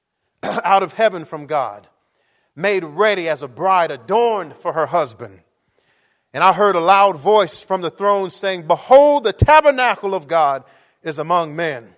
out 0.42 0.82
of 0.82 0.94
heaven 0.94 1.24
from 1.24 1.46
God, 1.46 1.86
made 2.56 2.82
ready 2.82 3.28
as 3.28 3.40
a 3.40 3.48
bride 3.48 3.92
adorned 3.92 4.56
for 4.56 4.72
her 4.72 4.86
husband. 4.86 5.42
And 6.34 6.42
I 6.42 6.52
heard 6.52 6.74
a 6.74 6.80
loud 6.80 7.16
voice 7.16 7.62
from 7.62 7.82
the 7.82 7.90
throne 7.90 8.30
saying, 8.30 8.66
Behold, 8.66 9.22
the 9.22 9.32
tabernacle 9.32 10.12
of 10.12 10.26
God 10.26 10.64
is 11.04 11.20
among 11.20 11.54
men, 11.54 11.94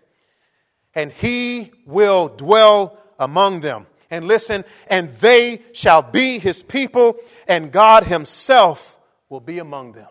and 0.94 1.10
he 1.10 1.72
will 1.86 2.28
dwell 2.28 2.98
among 3.18 3.60
them 3.60 3.86
and 4.10 4.28
listen, 4.28 4.66
and 4.88 5.10
they 5.14 5.62
shall 5.72 6.02
be 6.02 6.38
his 6.38 6.62
people, 6.62 7.16
and 7.48 7.72
God 7.72 8.04
himself 8.04 8.98
will 9.30 9.40
be 9.40 9.58
among 9.58 9.92
them. 9.92 10.08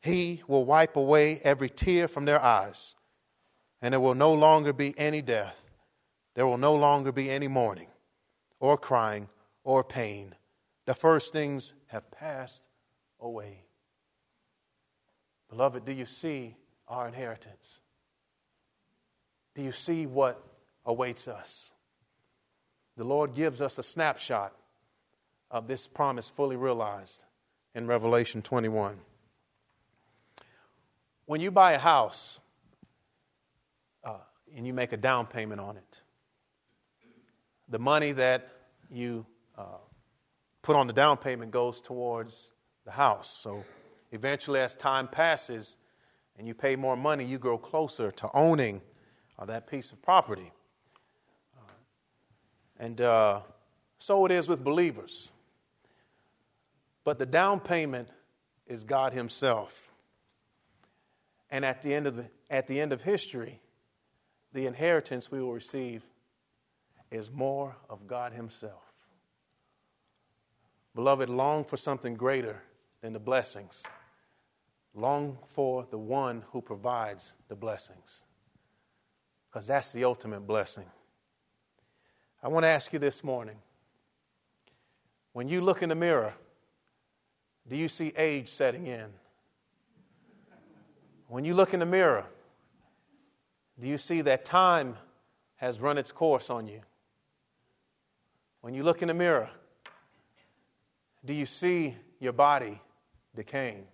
He 0.00 0.42
will 0.46 0.64
wipe 0.64 0.96
away 0.96 1.40
every 1.44 1.68
tear 1.68 2.08
from 2.08 2.24
their 2.24 2.42
eyes, 2.42 2.94
and 3.82 3.92
there 3.92 4.00
will 4.00 4.14
no 4.14 4.32
longer 4.32 4.72
be 4.72 4.94
any 4.98 5.22
death. 5.22 5.70
There 6.34 6.46
will 6.46 6.58
no 6.58 6.74
longer 6.74 7.12
be 7.12 7.30
any 7.30 7.48
mourning, 7.48 7.88
or 8.58 8.78
crying, 8.78 9.28
or 9.62 9.84
pain. 9.84 10.34
The 10.86 10.94
first 10.94 11.32
things 11.32 11.74
have 11.88 12.10
passed 12.10 12.66
away. 13.20 13.64
Beloved, 15.50 15.84
do 15.84 15.92
you 15.92 16.06
see 16.06 16.56
our 16.88 17.06
inheritance? 17.06 17.80
Do 19.54 19.62
you 19.62 19.72
see 19.72 20.06
what 20.06 20.42
awaits 20.86 21.28
us? 21.28 21.72
the 23.00 23.06
Lord 23.06 23.34
gives 23.34 23.62
us 23.62 23.78
a 23.78 23.82
snapshot 23.82 24.54
of 25.50 25.66
this 25.66 25.88
promise 25.88 26.28
fully 26.28 26.56
realized 26.56 27.24
in 27.74 27.86
Revelation 27.86 28.42
21. 28.42 29.00
When 31.30 31.40
you 31.40 31.52
buy 31.52 31.74
a 31.74 31.78
house 31.78 32.40
uh, 34.02 34.16
and 34.56 34.66
you 34.66 34.74
make 34.74 34.90
a 34.90 34.96
down 34.96 35.28
payment 35.28 35.60
on 35.60 35.76
it, 35.76 36.00
the 37.68 37.78
money 37.78 38.10
that 38.10 38.48
you 38.90 39.24
uh, 39.56 39.78
put 40.60 40.74
on 40.74 40.88
the 40.88 40.92
down 40.92 41.18
payment 41.18 41.52
goes 41.52 41.80
towards 41.80 42.50
the 42.84 42.90
house. 42.90 43.30
So 43.30 43.62
eventually, 44.10 44.58
as 44.58 44.74
time 44.74 45.06
passes 45.06 45.76
and 46.36 46.48
you 46.48 46.54
pay 46.54 46.74
more 46.74 46.96
money, 46.96 47.24
you 47.24 47.38
grow 47.38 47.58
closer 47.58 48.10
to 48.10 48.28
owning 48.34 48.82
uh, 49.38 49.44
that 49.44 49.68
piece 49.68 49.92
of 49.92 50.02
property. 50.02 50.50
And 52.76 53.00
uh, 53.00 53.42
so 53.98 54.26
it 54.26 54.32
is 54.32 54.48
with 54.48 54.64
believers. 54.64 55.30
But 57.04 57.18
the 57.18 57.26
down 57.26 57.60
payment 57.60 58.08
is 58.66 58.82
God 58.82 59.12
Himself. 59.12 59.89
And 61.50 61.64
at 61.64 61.82
the 61.82 61.92
end 61.94 62.06
of, 62.06 62.16
the, 62.16 62.26
at 62.48 62.66
the 62.66 62.80
end 62.80 62.92
of 62.92 63.02
history, 63.02 63.60
the 64.52 64.66
inheritance 64.66 65.30
we 65.30 65.40
will 65.40 65.52
receive 65.52 66.04
is 67.10 67.30
more 67.30 67.76
of 67.88 68.06
God 68.06 68.32
Himself. 68.32 68.82
Beloved, 70.94 71.28
long 71.28 71.64
for 71.64 71.76
something 71.76 72.14
greater 72.14 72.62
than 73.00 73.12
the 73.12 73.18
blessings. 73.18 73.82
Long 74.94 75.38
for 75.52 75.86
the 75.90 75.98
one 75.98 76.44
who 76.50 76.60
provides 76.60 77.34
the 77.48 77.54
blessings. 77.54 78.22
Because 79.50 79.66
that's 79.66 79.92
the 79.92 80.04
ultimate 80.04 80.46
blessing. 80.46 80.86
I 82.42 82.48
want 82.48 82.64
to 82.64 82.68
ask 82.68 82.92
you 82.92 82.98
this 82.98 83.22
morning 83.22 83.56
when 85.32 85.48
you 85.48 85.60
look 85.60 85.82
in 85.82 85.88
the 85.88 85.94
mirror, 85.94 86.34
do 87.68 87.76
you 87.76 87.88
see 87.88 88.12
age 88.16 88.48
setting 88.48 88.86
in? 88.86 89.06
When 91.30 91.44
you 91.44 91.54
look 91.54 91.74
in 91.74 91.78
the 91.78 91.86
mirror, 91.86 92.26
do 93.78 93.86
you 93.86 93.98
see 93.98 94.20
that 94.22 94.44
time 94.44 94.96
has 95.58 95.78
run 95.78 95.96
its 95.96 96.10
course 96.10 96.50
on 96.50 96.66
you? 96.66 96.80
When 98.62 98.74
you 98.74 98.82
look 98.82 99.00
in 99.00 99.06
the 99.06 99.14
mirror, 99.14 99.48
do 101.24 101.32
you 101.32 101.46
see 101.46 101.94
your 102.18 102.32
body 102.32 102.80
decaying? 103.36 103.86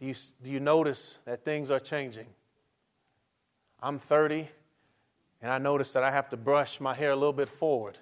Do 0.00 0.06
you, 0.06 0.14
do 0.42 0.50
you 0.50 0.58
notice 0.58 1.18
that 1.26 1.44
things 1.44 1.70
are 1.70 1.80
changing? 1.80 2.28
I'm 3.82 3.98
30 3.98 4.48
and 5.42 5.52
I 5.52 5.58
notice 5.58 5.92
that 5.92 6.02
I 6.02 6.10
have 6.10 6.30
to 6.30 6.38
brush 6.38 6.80
my 6.80 6.94
hair 6.94 7.10
a 7.10 7.16
little 7.16 7.34
bit 7.34 7.50
forward. 7.50 7.98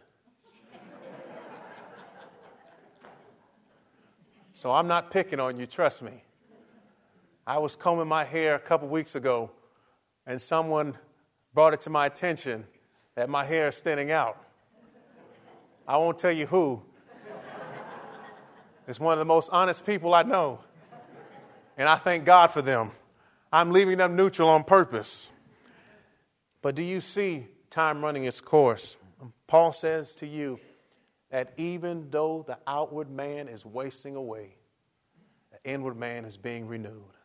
so 4.52 4.70
I'm 4.70 4.86
not 4.86 5.10
picking 5.10 5.40
on 5.40 5.58
you, 5.58 5.66
trust 5.66 6.00
me. 6.00 6.22
I 7.46 7.58
was 7.58 7.76
combing 7.76 8.08
my 8.08 8.24
hair 8.24 8.56
a 8.56 8.58
couple 8.58 8.88
weeks 8.88 9.14
ago, 9.14 9.52
and 10.26 10.42
someone 10.42 10.98
brought 11.54 11.74
it 11.74 11.80
to 11.82 11.90
my 11.90 12.06
attention 12.06 12.66
that 13.14 13.30
my 13.30 13.44
hair 13.44 13.68
is 13.68 13.78
thinning 13.78 14.10
out. 14.10 14.36
I 15.86 15.96
won't 15.96 16.18
tell 16.18 16.32
you 16.32 16.46
who. 16.46 16.82
It's 18.88 18.98
one 18.98 19.12
of 19.12 19.20
the 19.20 19.24
most 19.24 19.50
honest 19.52 19.86
people 19.86 20.12
I 20.12 20.24
know, 20.24 20.58
and 21.76 21.88
I 21.88 21.94
thank 21.94 22.24
God 22.24 22.48
for 22.48 22.62
them. 22.62 22.90
I'm 23.52 23.70
leaving 23.70 23.98
them 23.98 24.16
neutral 24.16 24.48
on 24.48 24.64
purpose. 24.64 25.28
But 26.62 26.74
do 26.74 26.82
you 26.82 27.00
see 27.00 27.46
time 27.70 28.02
running 28.02 28.24
its 28.24 28.40
course? 28.40 28.96
Paul 29.46 29.72
says 29.72 30.16
to 30.16 30.26
you 30.26 30.58
that 31.30 31.52
even 31.56 32.10
though 32.10 32.44
the 32.44 32.58
outward 32.66 33.08
man 33.08 33.46
is 33.46 33.64
wasting 33.64 34.16
away, 34.16 34.56
the 35.52 35.70
inward 35.70 35.96
man 35.96 36.24
is 36.24 36.36
being 36.36 36.66
renewed. 36.66 37.15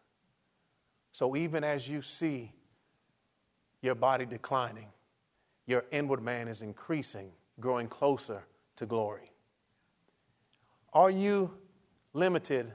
So 1.12 1.36
even 1.36 1.64
as 1.64 1.88
you 1.88 2.02
see 2.02 2.52
your 3.82 3.96
body 3.96 4.26
declining, 4.26 4.88
your 5.68 5.86
inward 5.92 6.22
man 6.22 6.48
is 6.48 6.62
increasing, 6.62 7.32
growing 7.60 7.88
closer 7.88 8.44
to 8.78 8.86
glory. 8.86 9.32
Are 10.94 11.10
you 11.10 11.52
limited 12.14 12.72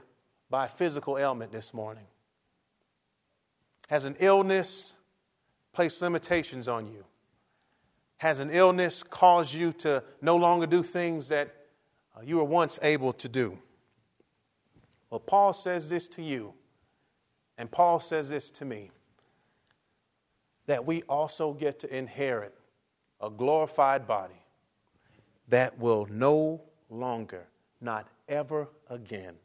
by 0.49 0.67
physical 0.67 1.17
ailment 1.17 1.51
this 1.51 1.73
morning? 1.73 2.05
Has 3.89 4.05
an 4.05 4.15
illness 4.19 4.93
placed 5.73 6.01
limitations 6.01 6.67
on 6.67 6.87
you? 6.87 7.05
Has 8.17 8.39
an 8.39 8.49
illness 8.51 9.03
caused 9.03 9.53
you 9.53 9.71
to 9.73 10.03
no 10.21 10.35
longer 10.35 10.65
do 10.65 10.81
things 10.81 11.29
that 11.29 11.53
uh, 12.15 12.21
you 12.23 12.37
were 12.37 12.43
once 12.43 12.79
able 12.81 13.13
to 13.13 13.29
do? 13.29 13.57
Well, 15.09 15.19
Paul 15.19 15.53
says 15.53 15.89
this 15.89 16.07
to 16.09 16.21
you, 16.21 16.53
and 17.57 17.69
Paul 17.71 17.99
says 17.99 18.29
this 18.29 18.49
to 18.51 18.65
me 18.65 18.91
that 20.67 20.85
we 20.85 21.01
also 21.03 21.53
get 21.53 21.79
to 21.79 21.95
inherit 21.95 22.53
a 23.21 23.29
glorified 23.29 24.05
body 24.05 24.41
that 25.47 25.77
will 25.79 26.07
no 26.09 26.61
longer, 26.89 27.47
not 27.81 28.07
ever 28.27 28.67
again, 28.89 29.35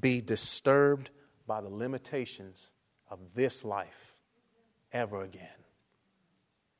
be 0.00 0.20
disturbed 0.20 1.10
by 1.46 1.60
the 1.60 1.68
limitations 1.68 2.68
of 3.10 3.18
this 3.34 3.64
life 3.64 4.14
ever 4.92 5.22
again. 5.22 5.48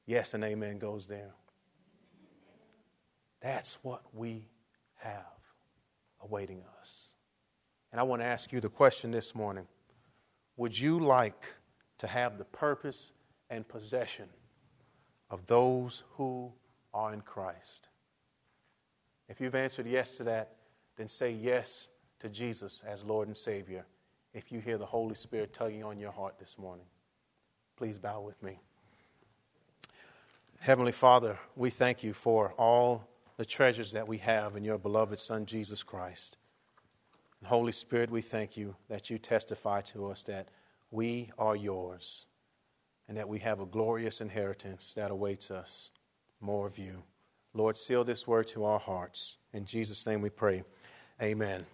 Yes 0.06 0.34
and 0.34 0.44
amen 0.44 0.78
goes 0.78 1.06
there. 1.06 1.32
That's 3.40 3.78
what 3.82 4.02
we 4.12 4.48
have 4.96 5.24
awaiting 6.22 6.62
us. 6.80 7.10
And 7.90 7.98
I 7.98 8.04
want 8.04 8.22
to 8.22 8.26
ask 8.26 8.52
you 8.52 8.60
the 8.60 8.68
question 8.68 9.10
this 9.10 9.34
morning 9.34 9.66
Would 10.60 10.78
you 10.78 10.98
like 10.98 11.54
to 11.96 12.06
have 12.06 12.36
the 12.36 12.44
purpose 12.44 13.12
and 13.48 13.66
possession 13.66 14.28
of 15.30 15.46
those 15.46 16.02
who 16.18 16.52
are 16.92 17.14
in 17.14 17.22
Christ? 17.22 17.88
If 19.30 19.40
you've 19.40 19.54
answered 19.54 19.86
yes 19.86 20.18
to 20.18 20.24
that, 20.24 20.56
then 20.98 21.08
say 21.08 21.30
yes 21.32 21.88
to 22.18 22.28
Jesus 22.28 22.82
as 22.86 23.02
Lord 23.02 23.26
and 23.26 23.34
Savior. 23.34 23.86
If 24.34 24.52
you 24.52 24.60
hear 24.60 24.76
the 24.76 24.84
Holy 24.84 25.14
Spirit 25.14 25.54
tugging 25.54 25.82
on 25.82 25.98
your 25.98 26.12
heart 26.12 26.38
this 26.38 26.58
morning, 26.58 26.84
please 27.78 27.96
bow 27.96 28.20
with 28.20 28.42
me. 28.42 28.58
Heavenly 30.58 30.92
Father, 30.92 31.38
we 31.56 31.70
thank 31.70 32.02
you 32.02 32.12
for 32.12 32.52
all 32.58 33.08
the 33.38 33.46
treasures 33.46 33.92
that 33.92 34.06
we 34.06 34.18
have 34.18 34.56
in 34.56 34.64
your 34.64 34.76
beloved 34.76 35.20
Son, 35.20 35.46
Jesus 35.46 35.82
Christ. 35.82 36.36
And 37.40 37.48
Holy 37.48 37.72
Spirit, 37.72 38.10
we 38.10 38.20
thank 38.20 38.56
you 38.56 38.76
that 38.88 39.10
you 39.10 39.18
testify 39.18 39.80
to 39.82 40.10
us 40.10 40.22
that 40.24 40.48
we 40.90 41.30
are 41.38 41.56
yours 41.56 42.26
and 43.08 43.16
that 43.16 43.28
we 43.28 43.38
have 43.40 43.60
a 43.60 43.66
glorious 43.66 44.20
inheritance 44.20 44.92
that 44.94 45.10
awaits 45.10 45.50
us. 45.50 45.90
More 46.40 46.66
of 46.66 46.78
you. 46.78 47.02
Lord, 47.52 47.76
seal 47.76 48.04
this 48.04 48.26
word 48.26 48.46
to 48.48 48.64
our 48.64 48.78
hearts. 48.78 49.36
In 49.52 49.64
Jesus' 49.64 50.06
name 50.06 50.22
we 50.22 50.30
pray. 50.30 50.62
Amen. 51.20 51.66